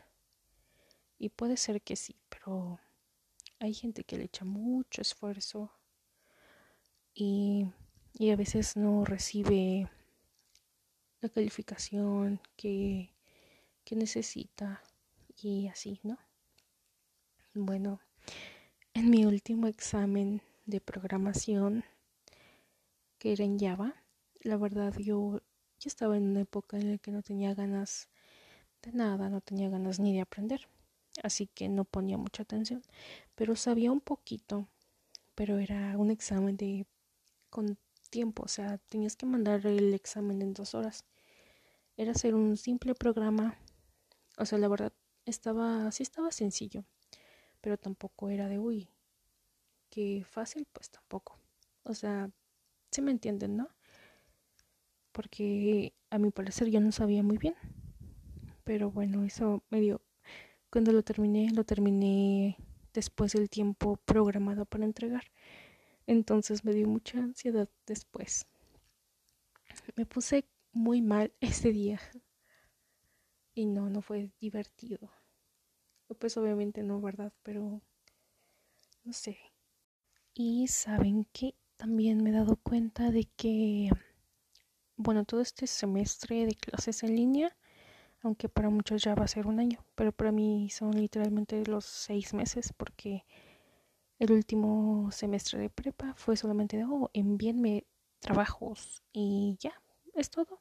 Y 1.19 1.31
puede 1.31 1.57
ser 1.57 1.83
que 1.83 1.97
sí, 1.97 2.15
pero 2.29 2.79
hay 3.59 3.75
gente 3.75 4.05
que 4.05 4.19
le 4.19 4.27
echa 4.27 4.45
mucho 4.45 5.03
esfuerzo 5.03 5.73
y, 7.13 7.67
y 8.13 8.31
a 8.31 8.37
veces 8.37 8.77
no 8.77 9.05
recibe 9.05 9.91
la 11.21 11.29
calificación 11.29 12.41
que, 12.57 13.17
que 13.83 13.97
necesita 13.97 14.81
y 15.37 15.67
así, 15.67 15.99
¿no? 16.05 16.19
Bueno, 17.61 17.99
en 18.95 19.11
mi 19.11 19.25
último 19.25 19.67
examen 19.67 20.43
de 20.67 20.81
programación, 20.81 21.85
que 23.19 23.33
era 23.33 23.43
en 23.43 23.59
Java, 23.59 23.97
la 24.43 24.57
verdad 24.57 24.95
yo, 24.97 25.41
yo 25.81 25.87
estaba 25.87 26.17
en 26.17 26.23
una 26.23 26.43
época 26.43 26.77
en 26.79 26.93
la 26.93 26.99
que 26.99 27.11
no 27.11 27.21
tenía 27.21 27.55
ganas 27.55 28.09
de 28.81 28.93
nada, 28.93 29.29
no 29.29 29.41
tenía 29.41 29.69
ganas 29.71 29.99
ni 29.99 30.15
de 30.15 30.21
aprender, 30.21 30.69
así 31.25 31.49
que 31.49 31.69
no 31.69 31.85
ponía 31.85 32.17
mucha 32.17 32.45
atención, 32.45 32.81
pero 33.35 33.57
sabía 33.57 33.91
un 33.91 34.01
poquito, 34.01 34.69
pero 35.35 35.59
era 35.59 35.99
un 35.99 36.13
examen 36.13 36.57
de 36.57 36.87
con 37.51 37.77
tiempo, 38.09 38.45
o 38.45 38.49
sea, 38.49 38.79
tenías 38.79 39.17
que 39.17 39.27
mandar 39.27 39.67
el 39.67 39.95
examen 39.95 40.43
en 40.43 40.55
dos 40.55 40.77
horas. 40.77 41.05
Era 41.97 42.13
hacer 42.13 42.37
un 42.37 42.57
simple 42.57 42.95
programa, 42.95 43.59
o 44.39 44.47
sea, 44.47 44.59
la 44.59 44.69
verdad 44.69 44.93
estaba, 45.25 45.91
sí 45.91 46.05
estaba 46.05 46.31
sencillo, 46.31 46.85
pero 47.61 47.77
tampoco 47.77 48.31
era 48.31 48.49
de 48.49 48.59
uy, 48.59 48.89
que 49.91 50.25
fácil, 50.25 50.67
pues 50.73 50.91
tampoco. 50.91 51.39
O 51.85 51.95
sea, 51.95 52.31
se 52.91 53.03
me 53.03 53.11
entienden, 53.11 53.57
¿no? 53.57 53.69
Porque 55.13 55.95
a 56.11 56.19
mi 56.19 56.31
parecer 56.31 56.69
yo 56.71 56.81
no 56.81 56.93
sabía 56.93 57.23
muy 57.23 57.39
bien. 57.39 57.55
Pero 58.65 58.91
bueno, 58.91 59.25
eso 59.25 59.63
me 59.71 59.81
dio. 59.81 60.03
Cuando 60.71 60.93
lo 60.93 61.03
terminé, 61.03 61.51
lo 61.51 61.65
terminé 61.65 62.57
después 62.93 63.33
del 63.33 63.49
tiempo 63.49 63.97
programado 64.05 64.67
para 64.67 64.85
entregar. 64.85 65.25
Entonces 66.07 66.65
me 66.65 66.73
dio 66.73 66.87
mucha 66.89 67.19
ansiedad 67.19 67.69
después. 67.87 68.47
Me 69.97 70.07
puse 70.07 70.45
muy 70.73 71.03
mal 71.03 71.33
ese 71.41 71.73
día. 71.73 72.01
Y 73.55 73.67
no, 73.67 73.91
no 73.91 74.03
fue 74.03 74.31
divertido. 74.41 75.11
Pues 76.17 76.37
obviamente 76.37 76.83
no, 76.83 77.01
¿verdad? 77.01 77.33
Pero 77.43 77.81
no 79.05 79.13
sé. 79.13 79.39
Y 80.35 80.69
saben 80.69 81.27
que 81.33 81.55
también 81.77 82.23
me 82.23 82.31
he 82.31 82.33
dado 82.33 82.57
cuenta 82.57 83.11
de 83.11 83.25
que, 83.37 83.91
bueno, 84.97 85.25
todo 85.25 85.41
este 85.41 85.67
semestre 85.67 86.47
de 86.47 86.55
clases 86.55 87.03
en 87.03 87.17
línea 87.17 87.57
aunque 88.23 88.49
para 88.49 88.71
muchos 88.71 89.03
ya 89.03 89.15
va 89.15 89.25
a 89.25 89.29
ser 89.29 89.47
un 89.47 89.61
año, 89.61 89.85
pero 89.95 90.13
para 90.13 90.33
mí 90.33 90.71
son 90.71 90.93
literalmente 90.93 91.65
los 91.67 91.85
seis 91.85 92.35
meses 92.35 92.73
porque 92.77 93.25
el 94.19 94.33
último 94.33 95.11
semestre 95.13 95.59
de 95.61 95.71
prepa 95.71 96.15
fue 96.17 96.37
solamente 96.37 96.77
de, 96.77 96.85
oh, 96.85 97.11
envíenme 97.13 97.87
trabajos 98.21 99.03
y 99.13 99.57
ya, 99.61 99.73
es 100.15 100.31
todo. 100.31 100.61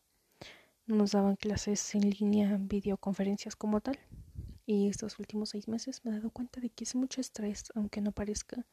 No 0.85 0.95
nos 0.95 1.11
daban 1.11 1.35
clases 1.35 1.95
en 1.95 2.09
línea, 2.09 2.57
videoconferencias 2.59 3.55
como 3.55 3.81
tal. 3.81 3.99
Y 4.67 4.87
estos 4.87 5.17
últimos 5.17 5.49
seis 5.49 5.67
meses 5.67 6.05
me 6.05 6.11
he 6.11 6.15
dado 6.15 6.29
cuenta 6.29 6.61
de 6.61 6.69
que 6.69 6.83
es 6.83 6.93
mucho 6.93 7.21
estrés, 7.21 7.71
aunque 7.73 8.01
no 8.01 8.11
parezca. 8.11 8.67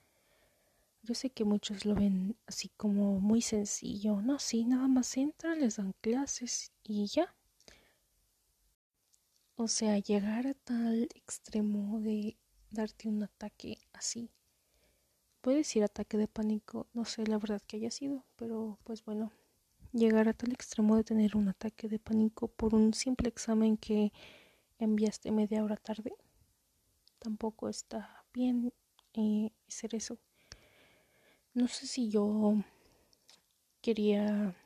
Yo 1.03 1.15
sé 1.15 1.31
que 1.31 1.45
muchos 1.45 1.87
lo 1.87 1.95
ven 1.95 2.37
así 2.47 2.69
como 2.77 3.21
muy 3.21 3.41
sencillo. 3.41 4.21
No, 4.21 4.39
sí, 4.39 4.65
nada 4.67 4.89
más 4.89 5.17
entran, 5.17 5.61
les 5.61 5.77
dan 5.77 5.95
clases 6.03 6.73
y 6.83 7.07
ya, 7.07 7.35
o 9.57 9.69
sea, 9.69 9.99
llegar 9.99 10.47
a 10.47 10.55
tal 10.55 11.09
extremo 11.15 12.01
de 12.01 12.37
darte 12.71 13.09
un 13.09 13.23
ataque 13.23 13.79
así. 13.93 14.31
Puede 15.41 15.59
decir 15.59 15.85
ataque 15.85 16.17
de 16.17 16.27
pánico, 16.27 16.87
no 16.93 17.05
sé 17.05 17.27
la 17.27 17.39
verdad 17.39 17.63
que 17.67 17.77
haya 17.77 17.91
sido, 17.91 18.25
pero 18.37 18.79
pues 18.85 19.05
bueno, 19.05 19.31
llegar 19.93 20.29
a 20.29 20.33
tal 20.33 20.53
extremo 20.53 20.97
de 20.97 21.05
tener 21.05 21.37
un 21.37 21.49
ataque 21.49 21.89
de 21.89 21.99
pánico 21.99 22.49
por 22.49 22.75
un 22.75 22.95
simple 22.95 23.29
examen 23.29 23.77
que 23.77 24.13
enviaste 24.79 25.31
media 25.31 25.65
hora 25.65 25.77
tarde, 25.77 26.13
tampoco 27.19 27.69
está 27.69 28.25
bien 28.33 28.73
eh, 29.15 29.51
hacer 29.69 29.95
eso. 29.95 30.19
No 31.55 31.69
sé 31.69 31.87
si 31.87 32.11
yo 32.11 32.57
quería 33.81 34.57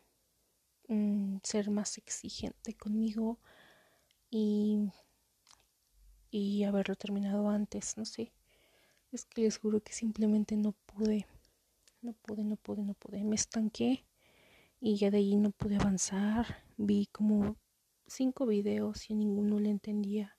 mm, 0.89 1.39
ser 1.43 1.71
más 1.71 1.99
exigente 1.99 2.75
conmigo 2.75 3.39
y, 4.31 4.91
y 6.31 6.65
haberlo 6.65 6.97
terminado 6.97 7.49
antes, 7.49 7.97
no 7.97 8.05
sé. 8.05 8.33
Es 9.13 9.25
que 9.25 9.43
les 9.43 9.59
juro 9.59 9.81
que 9.83 9.93
simplemente 9.93 10.57
no 10.57 10.73
pude, 10.73 11.27
no 12.03 12.13
pude, 12.13 12.45
no 12.45 12.57
pude, 12.57 12.83
no 12.83 12.95
pude. 12.95 13.25
Me 13.25 13.37
estanqué 13.37 14.07
y 14.81 14.97
ya 14.97 15.11
de 15.11 15.19
ahí 15.19 15.37
no 15.37 15.51
pude 15.51 15.77
avanzar. 15.77 16.63
Vi 16.77 17.07
como 17.07 17.57
cinco 18.09 18.47
videos 18.47 19.11
y 19.11 19.15
ninguno 19.15 19.61
le 19.61 19.71
entendía 19.71 20.37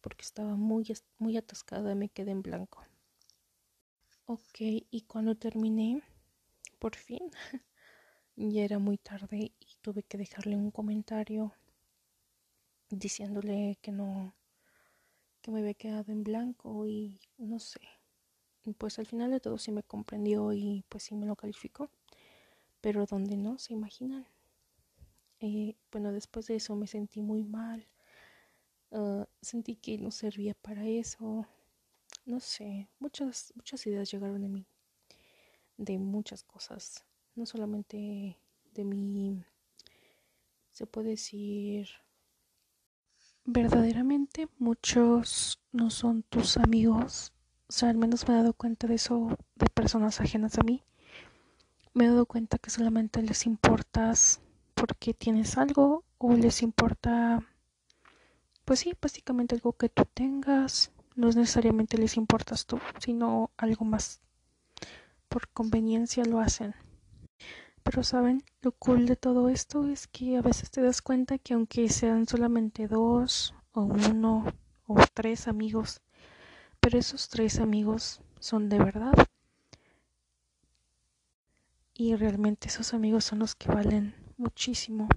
porque 0.00 0.22
estaba 0.22 0.54
muy, 0.54 0.86
muy 1.18 1.36
atascada, 1.36 1.96
me 1.96 2.08
quedé 2.08 2.30
en 2.30 2.42
blanco. 2.42 2.84
Ok, 4.26 4.60
y 4.60 5.02
cuando 5.08 5.34
terminé, 5.34 6.02
por 6.78 6.94
fin, 6.94 7.30
ya 8.36 8.62
era 8.62 8.78
muy 8.78 8.98
tarde 8.98 9.52
y 9.58 9.76
tuve 9.82 10.02
que 10.04 10.18
dejarle 10.18 10.56
un 10.56 10.70
comentario 10.70 11.52
diciéndole 12.90 13.78
que 13.82 13.90
no, 13.92 14.34
que 15.42 15.50
me 15.50 15.60
había 15.60 15.74
quedado 15.74 16.12
en 16.12 16.22
blanco 16.24 16.86
y 16.86 17.20
no 17.38 17.58
sé. 17.58 17.80
pues 18.78 18.98
al 18.98 19.06
final 19.06 19.30
de 19.30 19.40
todo 19.40 19.58
sí 19.58 19.72
me 19.72 19.82
comprendió 19.82 20.52
y 20.52 20.84
pues 20.88 21.04
sí 21.04 21.14
me 21.14 21.26
lo 21.26 21.36
calificó. 21.36 21.90
Pero 22.80 23.06
donde 23.06 23.36
no, 23.36 23.58
se 23.58 23.72
imaginan. 23.74 24.26
Eh, 25.40 25.76
bueno, 25.92 26.12
después 26.12 26.46
de 26.46 26.56
eso 26.56 26.74
me 26.76 26.86
sentí 26.86 27.20
muy 27.20 27.42
mal. 27.42 27.86
Ah, 28.92 29.26
sentí 29.40 29.76
que 29.76 29.98
no 29.98 30.10
servía 30.10 30.54
para 30.54 30.86
eso 30.86 31.46
no 32.26 32.40
sé, 32.40 32.88
muchas, 32.98 33.52
muchas 33.54 33.86
ideas 33.86 34.10
llegaron 34.10 34.44
a 34.44 34.48
mí, 34.48 34.66
de 35.76 35.98
muchas 35.98 36.42
cosas, 36.42 37.04
no 37.34 37.46
solamente 37.46 38.36
de 38.74 38.84
mí, 38.84 39.44
se 40.72 40.86
puede 40.86 41.10
decir, 41.10 41.88
verdaderamente 43.44 44.48
muchos 44.58 45.60
no 45.72 45.90
son 45.90 46.24
tus 46.24 46.56
amigos, 46.56 47.32
o 47.68 47.72
sea, 47.72 47.90
al 47.90 47.96
menos 47.96 48.26
me 48.26 48.34
he 48.34 48.38
dado 48.38 48.52
cuenta 48.54 48.88
de 48.88 48.96
eso 48.96 49.38
de 49.54 49.66
personas 49.66 50.20
ajenas 50.20 50.58
a 50.58 50.62
mí, 50.62 50.82
me 51.94 52.04
he 52.04 52.08
dado 52.08 52.26
cuenta 52.26 52.58
que 52.58 52.70
solamente 52.70 53.22
les 53.22 53.46
importas 53.46 54.40
porque 54.76 55.14
tienes 55.14 55.56
algo 55.56 56.04
o 56.18 56.34
les 56.34 56.62
importa, 56.62 57.42
pues 58.64 58.80
sí, 58.80 58.94
básicamente 59.00 59.54
algo 59.54 59.72
que 59.72 59.88
tú 59.88 60.04
tengas 60.04 60.92
no 61.16 61.28
necesariamente 61.28 61.96
les 61.96 62.18
importas 62.18 62.66
tú, 62.66 62.78
sino 63.00 63.50
algo 63.56 63.86
más. 63.86 64.20
Por 65.28 65.48
conveniencia 65.48 66.24
lo 66.26 66.40
hacen. 66.40 66.74
Pero 67.82 68.04
saben, 68.04 68.44
lo 68.60 68.72
cool 68.72 69.06
de 69.06 69.16
todo 69.16 69.48
esto 69.48 69.88
es 69.88 70.06
que 70.08 70.36
a 70.36 70.42
veces 70.42 70.70
te 70.70 70.82
das 70.82 71.00
cuenta 71.00 71.38
que 71.38 71.54
aunque 71.54 71.88
sean 71.88 72.28
solamente 72.28 72.86
dos 72.86 73.54
o 73.72 73.82
uno 73.82 74.44
o 74.86 74.96
tres 75.14 75.48
amigos, 75.48 76.02
pero 76.80 76.98
esos 76.98 77.28
tres 77.30 77.60
amigos 77.60 78.20
son 78.40 78.68
de 78.68 78.78
verdad. 78.78 79.14
Y 81.94 82.14
realmente 82.14 82.68
esos 82.68 82.92
amigos 82.92 83.24
son 83.24 83.38
los 83.38 83.54
que 83.54 83.68
valen 83.72 84.25
muchísimo. 84.36 85.08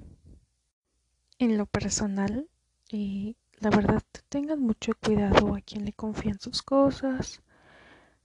En 1.37 1.57
lo 1.57 1.65
personal, 1.65 2.47
y 2.89 3.35
la 3.59 3.69
verdad 3.69 4.03
tengan 4.29 4.61
mucho 4.61 4.93
cuidado 5.03 5.55
a 5.55 5.61
quien 5.61 5.85
le 5.85 5.93
confían 5.93 6.39
sus 6.39 6.61
cosas 6.61 7.41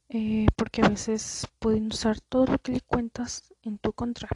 eh, 0.09 0.47
porque 0.57 0.83
a 0.83 0.89
veces 0.89 1.47
pueden 1.59 1.87
usar 1.89 2.21
todo 2.21 2.47
lo 2.47 2.59
que 2.59 2.73
le 2.73 2.81
cuentas 2.81 3.53
en 3.63 3.79
tu 3.79 3.93
contra. 3.93 4.29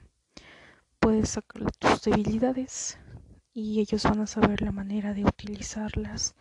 Puedes 1.00 1.30
sacarle 1.30 1.70
tus 1.78 2.02
debilidades 2.02 2.98
y 3.54 3.80
ellos 3.80 4.04
van 4.04 4.20
a 4.20 4.26
saber 4.26 4.62
la 4.62 4.72
manera 4.72 5.14
de 5.14 5.24
utilizarlas 5.24 6.34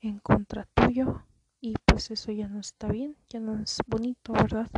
en 0.00 0.18
contra 0.18 0.66
tuyo. 0.74 1.22
Y 1.60 1.74
pues 1.84 2.10
eso 2.10 2.32
ya 2.32 2.48
no 2.48 2.60
está 2.60 2.88
bien 2.88 3.16
ya 3.28 3.40
no 3.40 3.60
es 3.60 3.78
bonito 3.86 4.32
verdad 4.32 4.70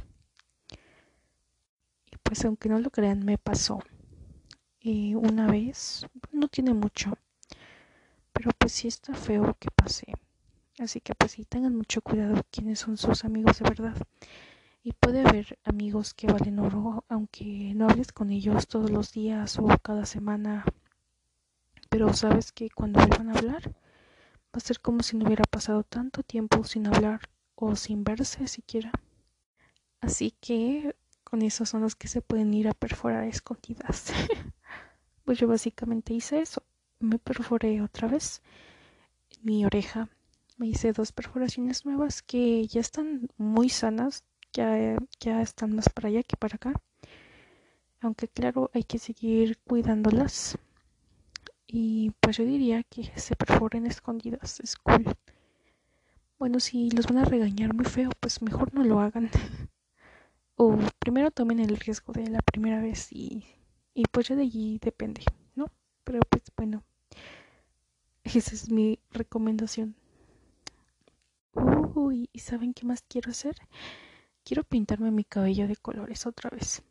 y 2.11 2.17
pues 2.23 2.45
aunque 2.45 2.69
no 2.69 2.79
lo 2.79 2.91
crean 2.91 3.25
me 3.25 3.37
pasó 3.39 3.81
y 4.81 5.15
una 5.15 5.47
vez 5.47 6.07
no 6.33 6.49
tiene 6.49 6.75
mucho 6.75 7.17
pero 8.41 8.53
pues 8.57 8.73
sí 8.73 8.89
está 8.89 9.13
feo 9.13 9.55
que 9.61 9.71
pase. 9.71 10.07
Así 10.79 11.03
que 11.03 11.15
pues 11.15 11.33
sí 11.33 11.45
tengan 11.45 11.77
mucho 11.77 12.01
cuidado 12.01 12.43
quiénes 12.51 12.79
son 12.79 12.97
sus 12.97 13.25
amigos 13.27 13.59
de 13.59 13.69
verdad. 13.69 13.97
Y 14.83 14.93
puede 14.93 15.21
haber 15.21 15.59
amigos 15.63 16.15
que 16.15 16.27
valen 16.27 16.59
oro, 16.59 17.05
aunque 17.11 17.75
no 17.75 17.87
hables 17.87 18.13
con 18.13 18.31
ellos 18.31 18.67
todos 18.67 18.91
los 18.91 19.13
días 19.13 19.59
o 19.59 19.67
cada 19.83 20.07
semana. 20.07 20.65
Pero 21.91 22.15
sabes 22.15 22.51
que 22.51 22.71
cuando 22.71 23.01
vuelvan 23.01 23.29
a 23.29 23.39
hablar, 23.39 23.69
va 23.69 24.57
a 24.57 24.61
ser 24.61 24.81
como 24.81 25.03
si 25.03 25.19
no 25.19 25.27
hubiera 25.27 25.45
pasado 25.45 25.83
tanto 25.83 26.23
tiempo 26.23 26.65
sin 26.65 26.87
hablar 26.87 27.21
o 27.57 27.77
sin 27.77 28.05
verse 28.05 28.49
siquiera. 28.49 28.91
Así 30.01 30.31
que 30.41 30.97
con 31.31 31.43
esos 31.43 31.69
son 31.69 31.83
los 31.83 31.95
que 31.95 32.09
se 32.09 32.23
pueden 32.23 32.53
ir 32.53 32.69
a 32.69 32.75
perforar 32.75 33.25
escondidas. 33.25 34.13
pues 35.25 35.39
yo 35.39 35.47
básicamente 35.49 36.13
hice 36.13 36.41
eso 36.41 36.63
me 37.01 37.19
perforé 37.19 37.81
otra 37.83 38.07
vez 38.07 38.43
mi 39.43 39.65
oreja. 39.65 40.09
Me 40.59 40.67
hice 40.67 40.93
dos 40.93 41.13
perforaciones 41.13 41.87
nuevas 41.87 42.23
que 42.23 42.67
ya 42.67 42.81
están 42.81 43.29
muy 43.39 43.71
sanas, 43.71 44.25
ya, 44.53 44.97
ya 45.19 45.41
están 45.41 45.75
más 45.75 45.89
para 45.89 46.09
allá 46.09 46.23
que 46.23 46.37
para 46.37 46.57
acá. 46.57 46.75
Aunque 48.03 48.29
claro, 48.29 48.71
hay 48.75 48.85
que 48.85 48.99
seguir 48.99 49.59
cuidándolas. 49.59 50.59
Y 51.67 52.11
pues 52.21 52.37
yo 52.37 52.45
diría 52.45 52.83
que 52.83 53.11
se 53.19 53.37
perforen 53.37 53.87
escondidas, 53.87 54.61
es 54.61 54.77
cool. 54.77 55.05
Bueno, 56.39 56.61
si 56.61 56.91
los 56.91 57.07
van 57.07 57.19
a 57.19 57.25
regañar 57.25 57.75
muy 57.75 57.85
feo, 57.85 58.11
pues 58.21 58.43
mejor 58.43 58.75
no 58.75 58.85
lo 58.85 59.01
hagan. 59.01 59.31
o 60.63 60.77
primero 60.99 61.31
tomen 61.31 61.59
el 61.59 61.75
riesgo 61.79 62.13
de 62.13 62.29
la 62.29 62.43
primera 62.43 62.83
vez 62.83 63.11
y, 63.13 63.47
y 63.95 64.05
pues 64.13 64.29
ya 64.29 64.37
de 64.37 64.43
allí 64.43 64.79
depende, 64.79 65.23
¿no? 65.55 65.73
Pero 66.05 66.21
pues 66.29 66.43
bueno, 66.55 66.85
esa 68.25 68.55
es 68.55 68.71
mi 68.71 68.99
recomendación. 69.11 69.97
Uy, 71.95 72.29
¿y 72.35 72.41
saben 72.41 72.75
qué 72.75 72.85
más 72.85 73.03
quiero 73.09 73.31
hacer? 73.31 73.57
Quiero 74.45 74.63
pintarme 74.63 75.11
mi 75.11 75.25
cabello 75.25 75.67
de 75.67 75.77
colores 75.77 76.27
otra 76.27 76.51
vez. 76.51 76.83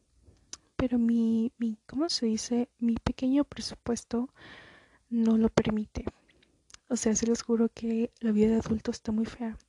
Pero 0.76 0.98
mi, 0.98 1.52
mi 1.60 1.78
¿cómo 1.86 2.10
se 2.10 2.26
dice? 2.26 2.70
Mi 2.80 2.96
pequeño 2.96 3.44
presupuesto 3.44 4.30
no 5.12 5.38
lo 5.38 5.50
permite. 5.50 6.06
O 6.88 6.96
sea, 6.96 7.16
se 7.16 7.28
los 7.28 7.44
juro 7.44 7.70
que 7.70 8.12
la 8.20 8.32
vida 8.32 8.48
de 8.48 8.62
adulto 8.62 8.90
está 8.90 9.12
muy 9.12 9.28
fea. 9.28 9.60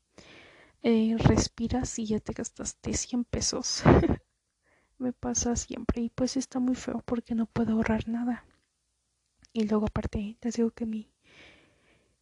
Eh, 0.83 1.17
respiras 1.19 1.99
y 1.99 2.07
ya 2.07 2.21
te 2.21 2.33
gastaste 2.33 2.95
100 2.95 3.25
pesos. 3.25 3.83
Me 4.99 5.13
pasa 5.13 5.57
siempre 5.57 6.03
y 6.03 6.11
pues 6.11 6.37
está 6.37 6.59
muy 6.59 6.75
feo 6.75 7.03
porque 7.05 7.35
no 7.35 7.47
puedo 7.47 7.73
ahorrar 7.73 8.09
nada. 8.09 8.45
Y 9.53 9.65
luego 9.65 9.87
aparte, 9.87 10.37
les 10.43 10.55
digo 10.55 10.71
que 10.71 10.87
mi 10.87 11.11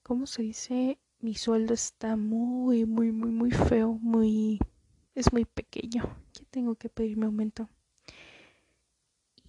¿cómo 0.08 0.26
se 0.26 0.42
dice? 0.42 0.98
Mi 1.20 1.34
sueldo 1.34 1.74
está 1.74 2.16
muy, 2.16 2.86
muy, 2.86 3.12
muy, 3.12 3.30
muy 3.30 3.50
feo, 3.50 3.92
muy, 4.00 4.58
es 5.14 5.32
muy 5.34 5.44
pequeño. 5.44 6.16
Ya 6.32 6.44
tengo 6.50 6.76
que 6.76 6.88
pedirme 6.88 7.26
aumento. 7.26 7.68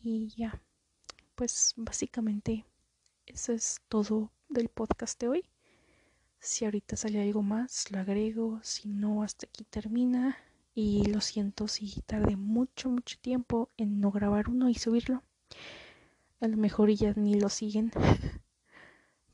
Y 0.01 0.27
ya, 0.35 0.61
pues 1.35 1.73
básicamente 1.77 2.65
eso 3.25 3.53
es 3.53 3.79
todo 3.87 4.33
del 4.49 4.67
podcast 4.67 5.17
de 5.21 5.27
hoy. 5.29 5.49
Si 6.39 6.65
ahorita 6.65 6.95
sale 6.95 7.21
algo 7.21 7.41
más, 7.41 7.91
lo 7.91 7.99
agrego. 7.99 8.59
Si 8.63 8.87
no, 8.87 9.23
hasta 9.23 9.45
aquí 9.45 9.63
termina. 9.63 10.37
Y 10.73 11.05
lo 11.05 11.21
siento 11.21 11.67
si 11.67 12.01
tardé 12.05 12.37
mucho, 12.37 12.89
mucho 12.89 13.17
tiempo 13.19 13.69
en 13.77 13.99
no 13.99 14.11
grabar 14.11 14.49
uno 14.49 14.69
y 14.69 14.75
subirlo. 14.75 15.23
A 16.41 16.47
lo 16.47 16.57
mejor 16.57 16.89
ya 16.91 17.13
ni 17.15 17.39
lo 17.39 17.49
siguen. 17.49 17.91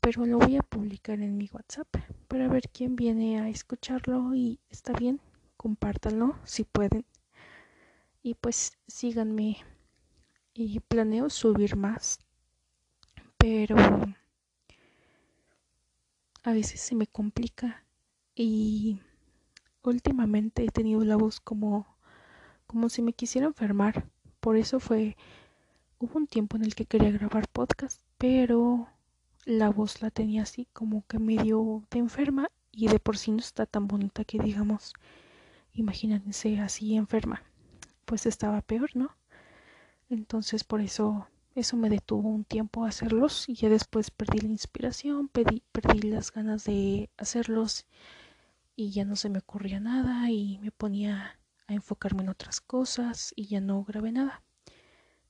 pero 0.06 0.24
lo 0.24 0.38
voy 0.38 0.56
a 0.56 0.62
publicar 0.62 1.20
en 1.20 1.36
mi 1.36 1.50
WhatsApp 1.52 1.88
para 2.28 2.46
ver 2.46 2.68
quién 2.72 2.94
viene 2.94 3.40
a 3.40 3.48
escucharlo 3.48 4.36
y 4.36 4.60
está 4.70 4.92
bien, 4.92 5.20
compártanlo 5.56 6.38
si 6.44 6.62
pueden. 6.62 7.04
Y 8.22 8.34
pues 8.34 8.78
síganme 8.86 9.56
y 10.54 10.78
planeo 10.78 11.28
subir 11.28 11.74
más, 11.74 12.20
pero 13.36 13.74
a 16.46 16.52
veces 16.52 16.80
se 16.80 16.94
me 16.94 17.08
complica 17.08 17.84
y 18.36 19.00
últimamente 19.82 20.62
he 20.64 20.68
tenido 20.68 21.02
la 21.02 21.16
voz 21.16 21.40
como 21.40 21.88
como 22.68 22.88
si 22.88 23.02
me 23.02 23.12
quisiera 23.12 23.48
enfermar. 23.48 24.06
Por 24.38 24.56
eso 24.56 24.78
fue 24.78 25.16
hubo 25.98 26.16
un 26.16 26.28
tiempo 26.28 26.56
en 26.56 26.64
el 26.64 26.76
que 26.76 26.84
quería 26.86 27.10
grabar 27.10 27.48
podcast, 27.48 28.00
pero 28.16 28.88
la 29.44 29.70
voz 29.70 30.02
la 30.02 30.10
tenía 30.10 30.42
así 30.42 30.68
como 30.72 31.04
que 31.08 31.18
medio 31.18 31.82
de 31.90 31.98
enferma 31.98 32.48
y 32.70 32.86
de 32.86 33.00
por 33.00 33.18
sí 33.18 33.32
no 33.32 33.38
está 33.38 33.66
tan 33.66 33.88
bonita 33.88 34.24
que 34.24 34.38
digamos, 34.38 34.92
imagínense 35.72 36.60
así 36.60 36.94
enferma, 36.94 37.42
pues 38.04 38.24
estaba 38.24 38.60
peor, 38.60 38.90
¿no? 38.94 39.16
Entonces 40.10 40.62
por 40.62 40.80
eso 40.80 41.26
eso 41.56 41.78
me 41.78 41.88
detuvo 41.88 42.28
un 42.28 42.44
tiempo 42.44 42.84
a 42.84 42.88
hacerlos 42.90 43.48
y 43.48 43.54
ya 43.54 43.70
después 43.70 44.10
perdí 44.10 44.40
la 44.40 44.48
inspiración, 44.48 45.28
perdí, 45.28 45.62
las 46.02 46.30
ganas 46.30 46.64
de 46.64 47.08
hacerlos 47.16 47.86
y 48.76 48.90
ya 48.90 49.06
no 49.06 49.16
se 49.16 49.30
me 49.30 49.38
ocurría 49.38 49.80
nada 49.80 50.30
y 50.30 50.58
me 50.58 50.70
ponía 50.70 51.40
a 51.66 51.72
enfocarme 51.72 52.22
en 52.24 52.28
otras 52.28 52.60
cosas 52.60 53.32
y 53.34 53.46
ya 53.46 53.62
no 53.62 53.82
grabé 53.84 54.12
nada. 54.12 54.42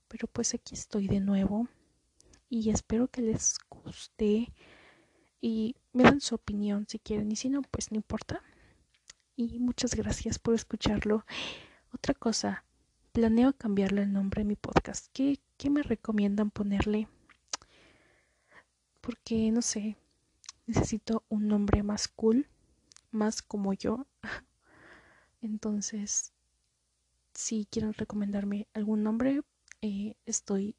Pero 0.09 0.27
pues 0.27 0.53
aquí 0.53 0.75
estoy 0.75 1.07
de 1.07 1.21
nuevo 1.21 1.69
y 2.49 2.71
espero 2.71 3.07
que 3.07 3.21
les 3.21 3.57
guste 3.69 4.51
y 5.39 5.77
me 5.93 6.03
dan 6.03 6.19
su 6.19 6.35
opinión 6.35 6.87
si 6.89 6.99
quieren 6.99 7.31
y 7.31 7.37
si 7.37 7.49
no, 7.49 7.61
pues 7.61 7.89
no 7.89 7.95
importa. 7.95 8.43
Y 9.37 9.59
muchas 9.59 9.95
gracias 9.95 10.39
por 10.39 10.55
escucharlo. 10.55 11.25
Otra 11.93 12.13
cosa, 12.13 12.65
planeo 13.13 13.53
cambiarle 13.53 14.01
el 14.03 14.11
nombre 14.11 14.41
a 14.41 14.45
mi 14.45 14.57
podcast. 14.57 15.07
¿Qué, 15.13 15.39
qué 15.57 15.69
me 15.69 15.83
recomiendan 15.83 16.51
ponerle? 16.51 17.07
Porque, 19.01 19.51
no 19.51 19.61
sé, 19.61 19.97
necesito 20.65 21.23
un 21.29 21.47
nombre 21.47 21.83
más 21.83 22.07
cool, 22.07 22.47
más 23.11 23.41
como 23.41 23.73
yo. 23.73 24.05
Entonces, 25.41 26.33
si 27.33 27.65
quieren 27.65 27.93
recomendarme 27.93 28.67
algún 28.73 29.03
nombre, 29.03 29.41
eh, 29.81 30.15
estoy, 30.25 30.75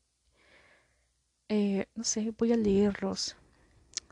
eh, 1.49 1.87
no 1.95 2.05
sé, 2.05 2.33
voy 2.37 2.53
a 2.53 2.57
leerlos 2.57 3.37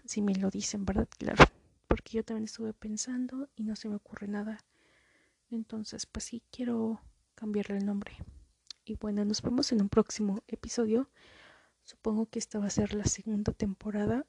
si 0.05 0.22
me 0.22 0.35
lo 0.35 0.50
dicen, 0.50 0.85
¿verdad? 0.85 1.09
Claro, 1.18 1.44
porque 1.88 2.12
yo 2.12 2.24
también 2.24 2.44
estuve 2.44 2.72
pensando 2.72 3.48
y 3.57 3.64
no 3.64 3.76
se 3.76 3.88
me 3.88 3.96
ocurre 3.96 4.29
nada. 4.29 4.64
Entonces, 5.50 6.07
pues 6.07 6.24
sí, 6.24 6.42
quiero 6.50 7.00
cambiarle 7.35 7.79
el 7.79 7.87
nombre. 7.87 8.16
Y 8.87 8.94
bueno, 8.94 9.22
nos 9.27 9.42
vemos 9.42 9.70
en 9.72 9.83
un 9.83 9.90
próximo 9.90 10.42
episodio. 10.49 11.11
Supongo 11.85 12.25
que 12.25 12.38
esta 12.38 12.59
va 12.59 12.66
a 12.66 12.70
ser 12.70 12.94
la 12.94 13.05
segunda 13.05 13.53
temporada, 13.53 14.25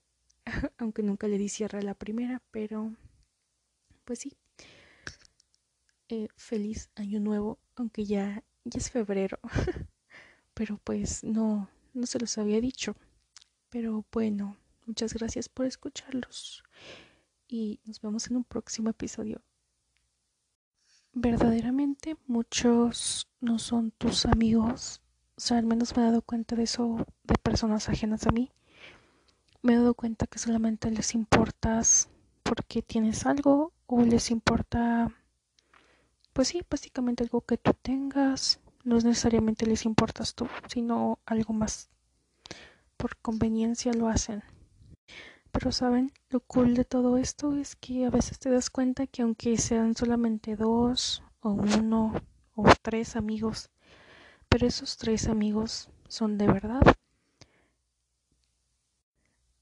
aunque 0.77 1.01
nunca 1.01 1.29
le 1.29 1.37
di 1.37 1.47
cierre 1.47 1.79
a 1.79 1.83
la 1.83 1.93
primera, 1.93 2.41
pero 2.51 2.93
pues 4.03 4.19
sí. 4.19 4.33
Eh, 6.09 6.27
feliz 6.35 6.89
año 6.95 7.21
nuevo, 7.21 7.57
aunque 7.75 8.03
ya, 8.03 8.43
ya 8.65 8.77
es 8.77 8.91
febrero. 8.91 9.39
pero 10.53 10.77
pues 10.83 11.23
no, 11.23 11.69
no 11.93 12.05
se 12.05 12.19
los 12.19 12.37
había 12.37 12.59
dicho. 12.59 12.97
Pero 13.69 14.05
bueno, 14.11 14.57
Muchas 14.87 15.13
gracias 15.13 15.49
por 15.49 15.65
escucharlos 15.65 16.63
y 17.45 17.81
nos 17.83 17.99
vemos 17.99 18.27
en 18.27 18.37
un 18.37 18.45
próximo 18.45 18.89
episodio. 18.89 19.41
Verdaderamente 21.19 22.15
muchos 22.27 23.27
no 23.41 23.57
son 23.57 23.89
tus 23.89 24.27
amigos. 24.27 25.01
O 25.35 25.41
sea, 25.41 25.57
al 25.57 25.65
menos 25.65 25.97
me 25.97 26.03
he 26.03 26.05
dado 26.05 26.21
cuenta 26.21 26.55
de 26.55 26.61
eso 26.61 27.07
de 27.23 27.33
personas 27.41 27.89
ajenas 27.89 28.27
a 28.27 28.29
mí. 28.29 28.51
Me 29.63 29.73
he 29.73 29.77
dado 29.77 29.95
cuenta 29.95 30.27
que 30.27 30.37
solamente 30.37 30.91
les 30.91 31.15
importas 31.15 32.09
porque 32.43 32.83
tienes 32.83 33.25
algo 33.25 33.73
o 33.87 34.03
les 34.03 34.29
importa, 34.29 35.11
pues 36.33 36.49
sí, 36.49 36.61
básicamente 36.69 37.23
algo 37.23 37.41
que 37.41 37.57
tú 37.57 37.73
tengas. 37.73 38.59
No 38.83 38.95
es 38.95 39.03
necesariamente 39.03 39.65
les 39.65 39.85
importas 39.85 40.35
tú, 40.35 40.47
sino 40.67 41.17
algo 41.25 41.51
más. 41.51 41.89
Por 42.95 43.17
conveniencia 43.17 43.91
lo 43.91 44.07
hacen. 44.07 44.43
Pero 45.51 45.71
saben, 45.71 46.11
lo 46.29 46.39
cool 46.41 46.75
de 46.75 46.85
todo 46.85 47.17
esto 47.17 47.55
es 47.55 47.75
que 47.75 48.05
a 48.05 48.09
veces 48.09 48.39
te 48.39 48.49
das 48.49 48.69
cuenta 48.69 49.07
que 49.07 49.21
aunque 49.21 49.57
sean 49.57 49.95
solamente 49.95 50.55
dos 50.55 51.23
o 51.41 51.51
uno 51.51 52.13
o 52.55 52.65
tres 52.81 53.15
amigos, 53.15 53.69
pero 54.49 54.67
esos 54.67 54.97
tres 54.97 55.27
amigos 55.27 55.89
son 56.07 56.37
de 56.37 56.47
verdad. 56.47 56.81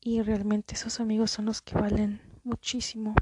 Y 0.02 0.22
realmente 0.22 0.76
esos 0.76 1.00
amigos 1.00 1.32
son 1.32 1.46
los 1.46 1.62
que 1.62 1.76
valen 1.76 2.22
muchísimo. 2.44 3.16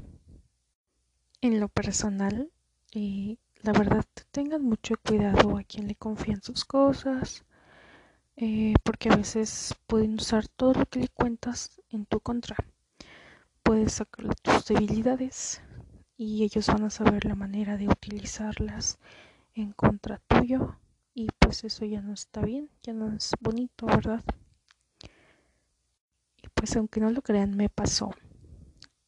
En 1.40 1.60
lo 1.60 1.68
personal, 1.68 2.50
y 2.92 3.38
la 3.62 3.72
verdad, 3.72 4.04
tengan 4.30 4.62
mucho 4.62 4.94
cuidado 4.96 5.56
a 5.56 5.64
quien 5.64 5.88
le 5.88 5.94
confían 5.94 6.42
sus 6.42 6.64
cosas, 6.64 7.44
eh, 8.36 8.74
porque 8.82 9.08
a 9.10 9.16
veces 9.16 9.74
pueden 9.86 10.14
usar 10.14 10.48
todo 10.48 10.74
lo 10.74 10.86
que 10.86 11.00
le 11.00 11.08
cuentas 11.08 11.80
en 11.90 12.06
tu 12.06 12.20
contra. 12.20 12.56
Puedes 13.62 13.94
sacarle 13.94 14.34
tus 14.42 14.66
debilidades 14.66 15.62
y 16.16 16.44
ellos 16.44 16.66
van 16.66 16.84
a 16.84 16.90
saber 16.90 17.24
la 17.24 17.34
manera 17.34 17.76
de 17.76 17.88
utilizarlas 17.88 18.98
en 19.54 19.72
contra 19.72 20.20
tuyo 20.28 20.76
y 21.14 21.28
pues 21.38 21.64
eso 21.64 21.84
ya 21.84 22.00
no 22.02 22.12
está 22.12 22.42
bien, 22.42 22.70
ya 22.82 22.92
no 22.92 23.14
es 23.14 23.32
bonito, 23.40 23.86
¿verdad? 23.86 24.22
Y 26.42 26.48
pues 26.54 26.76
aunque 26.76 27.00
no 27.00 27.10
lo 27.10 27.22
crean, 27.22 27.56
me 27.56 27.68
pasó 27.68 28.10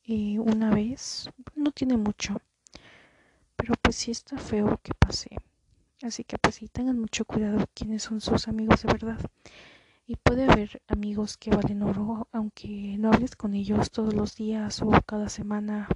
y 0.07 0.39
una 0.39 0.71
vez, 0.73 1.29
no 1.57 1.73
tiene 1.73 1.97
mucho, 1.97 2.41
pero 3.57 3.75
pues 3.83 3.97
sí 3.97 4.13
está 4.13 4.39
feo 4.39 4.81
que 4.83 4.93
pase. 4.95 5.31
Así 6.03 6.25
que 6.25 6.37
pues 6.39 6.57
sí, 6.57 6.69
tengan 6.69 6.99
mucho 6.99 7.25
cuidado 7.25 7.67
quiénes 7.73 8.03
son 8.03 8.21
sus 8.21 8.49
amigos 8.49 8.83
de 8.83 8.93
verdad. 8.93 9.19
Y 10.07 10.17
puede 10.17 10.45
haber 10.45 10.83
amigos 10.89 11.37
que 11.37 11.51
valen 11.51 11.83
oro, 11.83 12.29
aunque 12.33 12.97
no 12.99 13.11
hables 13.11 13.35
con 13.35 13.55
ellos 13.55 13.91
todos 13.91 14.15
los 14.15 14.37
días 14.37 14.83
o 14.83 14.91
cada 15.07 15.29
semana. 15.29 15.89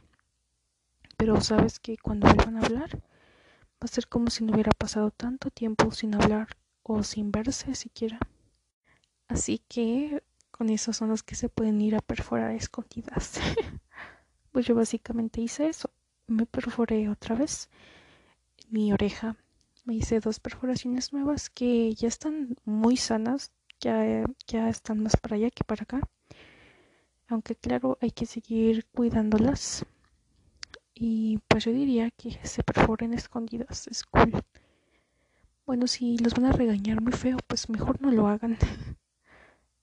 Pero 1.17 1.41
sabes 1.43 1.79
que 1.79 1.99
cuando 1.99 2.27
vuelvan 2.27 2.57
a 2.57 2.67
hablar, 2.67 2.97
va 2.97 3.85
a 3.85 3.89
ser 3.89 4.09
como 4.09 4.31
si 4.31 4.43
no 4.43 4.55
hubiera 4.55 4.73
pasado 4.73 5.11
tanto 5.11 5.51
tiempo 5.51 5.91
sin 5.93 6.15
hablar 6.15 6.49
o 6.83 7.03
sin 7.03 7.31
verse 7.31 7.75
siquiera. 7.75 8.19
Así 9.29 9.63
que 9.69 10.25
con 10.51 10.71
esos 10.71 10.97
son 10.97 11.11
los 11.11 11.23
que 11.23 11.35
se 11.35 11.49
pueden 11.49 11.81
ir 11.81 11.95
a 11.95 12.01
perforar 12.01 12.53
escondidas. 12.53 13.39
pues 14.51 14.67
yo 14.67 14.75
básicamente 14.75 15.41
hice 15.41 15.69
eso. 15.69 15.91
Me 16.27 16.47
perforé 16.47 17.09
otra 17.09 17.37
vez 17.37 17.69
mi 18.71 18.93
oreja 18.93 19.37
hice 19.91 20.21
dos 20.21 20.41
perforaciones 20.41 21.13
nuevas 21.13 21.51
que 21.51 21.95
ya 21.95 22.09
están 22.09 22.57
muy 22.65 22.97
sanas, 22.97 23.53
ya, 23.81 24.25
ya 24.47 24.69
están 24.69 25.03
más 25.03 25.17
para 25.17 25.37
allá 25.37 25.51
que 25.51 25.65
para 25.65 25.83
acá. 25.85 26.01
Aunque 27.29 27.55
claro, 27.55 27.99
hay 28.01 28.11
que 28.11 28.27
seguir 28.27 28.87
cuidándolas. 28.87 29.85
Y 30.95 31.39
pues 31.49 31.65
yo 31.65 31.73
diría 31.73 32.11
que 32.11 32.39
se 32.47 32.63
perforen 32.63 33.15
escondidas, 33.15 33.87
es 33.87 34.05
cool. 34.05 34.33
Bueno, 35.65 35.87
si 35.87 36.19
los 36.19 36.35
van 36.35 36.47
a 36.47 36.53
regañar 36.53 37.01
muy 37.01 37.13
feo, 37.13 37.39
pues 37.47 37.71
mejor 37.71 38.03
no 38.03 38.11
lo 38.11 38.27
hagan. 38.27 38.59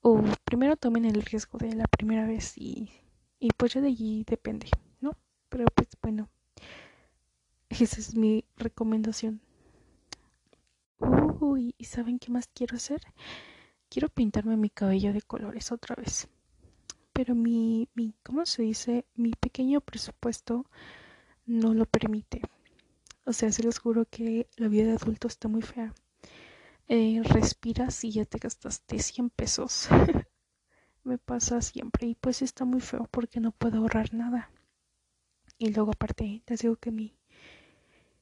o 0.02 0.22
primero 0.44 0.76
tomen 0.76 1.04
el 1.06 1.22
riesgo 1.22 1.58
de 1.58 1.74
la 1.74 1.86
primera 1.86 2.26
vez 2.26 2.56
y, 2.56 2.90
y 3.40 3.50
pues 3.56 3.74
ya 3.74 3.80
de 3.80 3.88
allí 3.88 4.24
depende, 4.24 4.68
¿no? 5.00 5.12
Pero 5.48 5.64
pues 5.74 5.88
bueno, 6.02 6.28
esa 7.68 8.00
es 8.00 8.14
mi 8.14 8.44
recomendación. 8.56 9.40
Uy, 11.40 11.74
¿y 11.78 11.84
saben 11.84 12.18
qué 12.18 12.32
más 12.32 12.48
quiero 12.52 12.76
hacer? 12.76 13.00
Quiero 13.88 14.08
pintarme 14.08 14.56
mi 14.56 14.70
cabello 14.70 15.12
de 15.12 15.22
colores 15.22 15.70
otra 15.70 15.94
vez. 15.94 16.26
Pero 17.12 17.36
mi, 17.36 17.88
mi, 17.94 18.14
¿cómo 18.24 18.44
se 18.44 18.62
dice? 18.62 19.06
Mi 19.14 19.30
pequeño 19.30 19.80
presupuesto 19.80 20.66
no 21.46 21.74
lo 21.74 21.86
permite. 21.86 22.42
O 23.24 23.32
sea, 23.32 23.52
se 23.52 23.62
los 23.62 23.78
juro 23.78 24.04
que 24.04 24.48
la 24.56 24.66
vida 24.66 24.86
de 24.86 24.94
adulto 24.94 25.28
está 25.28 25.46
muy 25.46 25.62
fea. 25.62 25.94
Eh, 26.88 27.20
respiras 27.22 28.02
y 28.02 28.10
ya 28.10 28.24
te 28.24 28.38
gastaste 28.38 28.98
100 28.98 29.30
pesos. 29.30 29.88
Me 31.04 31.18
pasa 31.18 31.62
siempre 31.62 32.08
y 32.08 32.14
pues 32.16 32.42
está 32.42 32.64
muy 32.64 32.80
feo 32.80 33.06
porque 33.12 33.38
no 33.38 33.52
puedo 33.52 33.78
ahorrar 33.78 34.12
nada. 34.12 34.50
Y 35.56 35.72
luego 35.72 35.92
aparte, 35.92 36.42
les 36.46 36.60
digo 36.60 36.76
que 36.76 36.90
mi, 36.90 37.14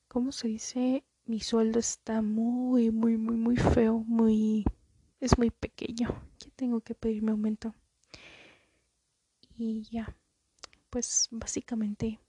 ¿cómo 0.08 0.32
se 0.32 0.48
dice? 0.48 1.04
Mi 1.26 1.40
sueldo 1.40 1.78
está 1.80 2.22
muy, 2.22 2.90
muy, 2.90 3.16
muy, 3.16 3.36
muy 3.36 3.56
feo, 3.56 3.98
muy, 4.06 4.64
es 5.20 5.36
muy 5.38 5.50
pequeño. 5.50 6.08
Ya 6.38 6.50
tengo 6.54 6.80
que 6.80 6.94
pedirme 6.94 7.32
aumento. 7.32 7.74
Y 9.56 9.82
ya, 9.90 10.14
pues 10.90 11.28
básicamente 11.30 12.20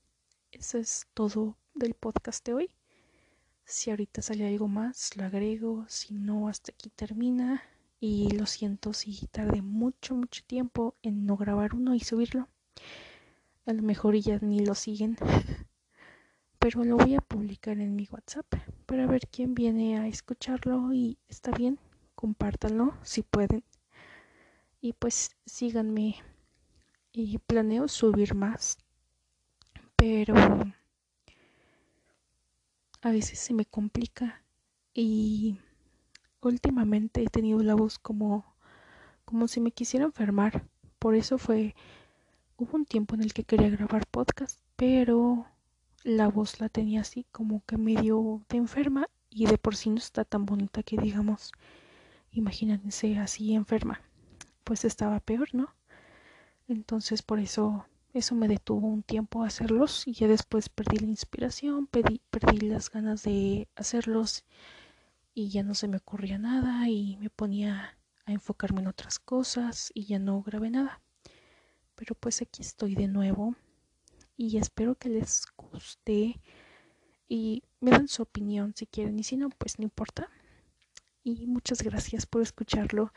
eso 0.51 0.77
es 0.79 1.07
todo 1.13 1.57
del 1.75 1.93
podcast 1.93 2.45
de 2.45 2.53
hoy. 2.55 2.71
Si 3.65 3.91
ahorita 3.91 4.21
sale 4.21 4.47
algo 4.47 4.67
más, 4.67 5.15
lo 5.15 5.25
agrego. 5.25 5.85
Si 5.89 6.13
no, 6.13 6.47
hasta 6.47 6.71
aquí 6.71 6.89
termina. 6.89 7.61
Y 7.99 8.31
lo 8.31 8.45
siento 8.45 8.93
si 8.93 9.27
tardé 9.27 9.61
mucho, 9.61 10.15
mucho 10.15 10.43
tiempo 10.45 10.95
en 11.03 11.25
no 11.25 11.37
grabar 11.37 11.75
uno 11.75 11.93
y 11.93 11.99
subirlo. 11.99 12.47
A 13.65 13.73
lo 13.73 13.83
mejor 13.83 14.15
ya 14.15 14.39
ni 14.39 14.65
lo 14.65 14.73
siguen. 14.73 15.17
pero 16.59 16.83
lo 16.83 16.97
voy 16.97 17.15
a 17.15 17.21
publicar 17.21 17.79
en 17.79 17.95
mi 17.95 18.07
WhatsApp 18.11 18.45
para 18.85 19.07
ver 19.07 19.27
quién 19.27 19.53
viene 19.53 19.97
a 19.97 20.07
escucharlo 20.07 20.93
y 20.93 21.17
está 21.27 21.51
bien, 21.51 21.79
compártanlo 22.15 22.93
si 23.03 23.21
pueden. 23.23 23.63
Y 24.81 24.93
pues 24.93 25.35
síganme 25.45 26.15
y 27.11 27.37
planeo 27.39 27.87
subir 27.87 28.35
más, 28.35 28.77
pero 29.95 30.35
a 33.01 33.11
veces 33.11 33.39
se 33.39 33.53
me 33.53 33.65
complica 33.65 34.43
y 34.93 35.59
últimamente 36.41 37.23
he 37.23 37.27
tenido 37.27 37.59
la 37.63 37.75
voz 37.75 37.99
como 37.99 38.45
como 39.25 39.49
si 39.49 39.59
me 39.59 39.71
quisiera 39.71 40.05
enfermar. 40.05 40.65
Por 40.99 41.15
eso 41.15 41.37
fue 41.37 41.75
hubo 42.57 42.75
un 42.77 42.85
tiempo 42.85 43.15
en 43.15 43.21
el 43.21 43.33
que 43.33 43.43
quería 43.43 43.69
grabar 43.69 44.07
podcast, 44.07 44.59
pero 44.75 45.45
la 46.07 46.29
voz 46.29 46.61
la 46.61 46.69
tenía 46.69 47.01
así 47.01 47.25
como 47.33 47.65
que 47.65 47.77
medio 47.77 48.41
de 48.47 48.55
enferma 48.55 49.09
y 49.29 49.45
de 49.45 49.57
por 49.57 49.75
sí 49.75 49.89
no 49.89 49.97
está 49.97 50.23
tan 50.23 50.45
bonita 50.45 50.81
que 50.81 50.95
digamos. 50.95 51.51
Imagínense 52.31 53.17
así 53.19 53.53
enferma. 53.53 53.99
Pues 54.63 54.85
estaba 54.85 55.19
peor, 55.19 55.49
¿no? 55.53 55.75
Entonces 56.69 57.21
por 57.21 57.39
eso 57.39 57.85
eso 58.13 58.35
me 58.35 58.47
detuvo 58.47 58.87
un 58.87 59.03
tiempo 59.03 59.43
a 59.43 59.47
hacerlos 59.47 60.07
y 60.07 60.13
ya 60.13 60.29
después 60.29 60.69
perdí 60.69 60.97
la 60.99 61.07
inspiración, 61.07 61.87
perdí, 61.87 62.21
perdí 62.29 62.59
las 62.59 62.89
ganas 62.89 63.23
de 63.23 63.67
hacerlos 63.75 64.45
y 65.33 65.49
ya 65.49 65.61
no 65.61 65.75
se 65.75 65.89
me 65.89 65.97
ocurría 65.97 66.37
nada 66.37 66.87
y 66.87 67.17
me 67.17 67.29
ponía 67.29 67.97
a 68.25 68.31
enfocarme 68.31 68.79
en 68.79 68.87
otras 68.87 69.19
cosas 69.19 69.91
y 69.93 70.05
ya 70.05 70.19
no 70.19 70.41
grabé 70.41 70.69
nada. 70.69 71.01
Pero 71.95 72.15
pues 72.15 72.41
aquí 72.41 72.61
estoy 72.61 72.95
de 72.95 73.09
nuevo 73.09 73.57
y 74.37 74.57
espero 74.57 74.95
que 74.95 75.09
les 75.09 75.45
guste 75.57 76.39
y 77.27 77.63
me 77.81 77.91
dan 77.91 78.07
su 78.07 78.21
opinión 78.21 78.73
si 78.75 78.85
quieren 78.85 79.19
y 79.19 79.23
si 79.23 79.35
no, 79.35 79.49
pues 79.49 79.79
no 79.79 79.83
importa. 79.83 80.29
Y 81.23 81.47
muchas 81.47 81.81
gracias 81.81 82.25
por 82.25 82.41
escucharlo. 82.41 83.11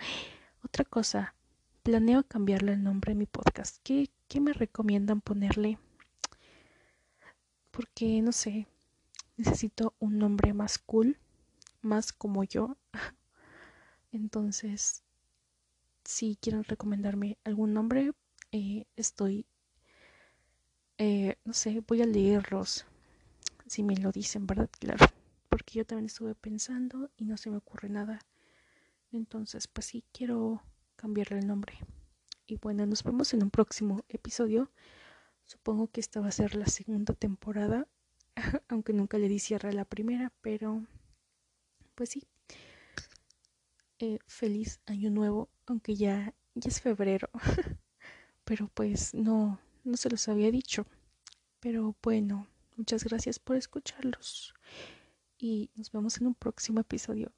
Otra 0.65 0.85
cosa, 0.85 1.35
planeo 1.83 2.25
cambiarle 2.25 2.73
el 2.73 2.83
nombre 2.83 3.13
a 3.13 3.15
mi 3.15 3.27
podcast. 3.27 3.77
¿Qué, 3.85 4.11
qué 4.27 4.41
me 4.41 4.53
recomiendan 4.53 5.21
ponerle? 5.21 5.79
Porque, 7.71 8.21
no 8.23 8.33
sé, 8.33 8.67
necesito 9.37 9.95
un 10.01 10.19
nombre 10.19 10.53
más 10.55 10.79
cool, 10.79 11.19
más 11.83 12.13
como 12.13 12.45
yo. 12.45 12.77
Entonces, 14.13 15.05
si 16.05 16.37
quieren 16.41 16.65
recomendarme 16.65 17.39
algún 17.45 17.75
nombre, 17.75 18.13
eh, 18.53 18.87
estoy, 18.97 19.47
eh, 21.03 21.39
no 21.47 21.55
sé, 21.55 21.83
voy 21.89 22.03
a 22.03 22.07
leerlos. 22.07 22.85
Si 23.67 23.83
me 23.83 23.97
lo 23.97 24.13
dicen, 24.13 24.47
¿verdad? 24.47 24.69
Claro. 24.79 25.07
Porque 25.49 25.79
yo 25.79 25.87
también 25.87 26.05
estuve 26.05 26.35
pensando 26.35 27.11
y 27.17 27.25
no 27.25 27.39
se 27.39 27.49
me 27.49 27.57
ocurre 27.57 27.89
nada. 27.89 28.19
Entonces, 29.11 29.67
pues 29.67 29.87
sí, 29.87 30.05
quiero 30.13 30.63
cambiarle 30.97 31.39
el 31.39 31.47
nombre. 31.47 31.73
Y 32.47 32.57
bueno, 32.57 32.85
nos 32.85 33.03
vemos 33.03 33.33
en 33.33 33.43
un 33.43 33.51
próximo 33.51 34.05
episodio. 34.11 34.71
Supongo 35.47 35.89
que 35.89 36.01
esta 36.01 36.21
va 36.21 36.29
a 36.29 36.33
ser 36.33 36.55
la 36.55 36.67
segunda 36.67 37.15
temporada, 37.15 37.89
aunque 38.69 38.93
nunca 38.93 39.17
le 39.17 39.29
di 39.29 39.39
cierre 39.39 39.71
a 39.71 39.73
la 39.73 39.87
primera, 39.87 40.35
pero 40.43 40.85
pues 41.95 42.11
sí. 42.11 42.25
Eh, 44.01 44.19
feliz 44.27 44.81
año 44.85 45.09
nuevo, 45.09 45.49
aunque 45.65 45.95
ya, 45.97 46.35
ya 46.55 46.69
es 46.69 46.83
febrero. 46.83 47.31
pero 48.45 48.69
pues 48.75 49.15
no, 49.15 49.59
no 49.85 49.97
se 49.97 50.11
los 50.11 50.29
había 50.29 50.51
dicho. 50.51 50.87
Pero 51.61 51.97
bueno, 52.03 52.47
muchas 52.77 53.05
gracias 53.05 53.39
por 53.39 53.57
escucharlos 53.57 54.55
y 55.39 55.71
nos 55.75 55.91
vemos 55.93 56.21
en 56.21 56.29
un 56.29 56.35
próximo 56.35 56.81
episodio. 56.81 57.33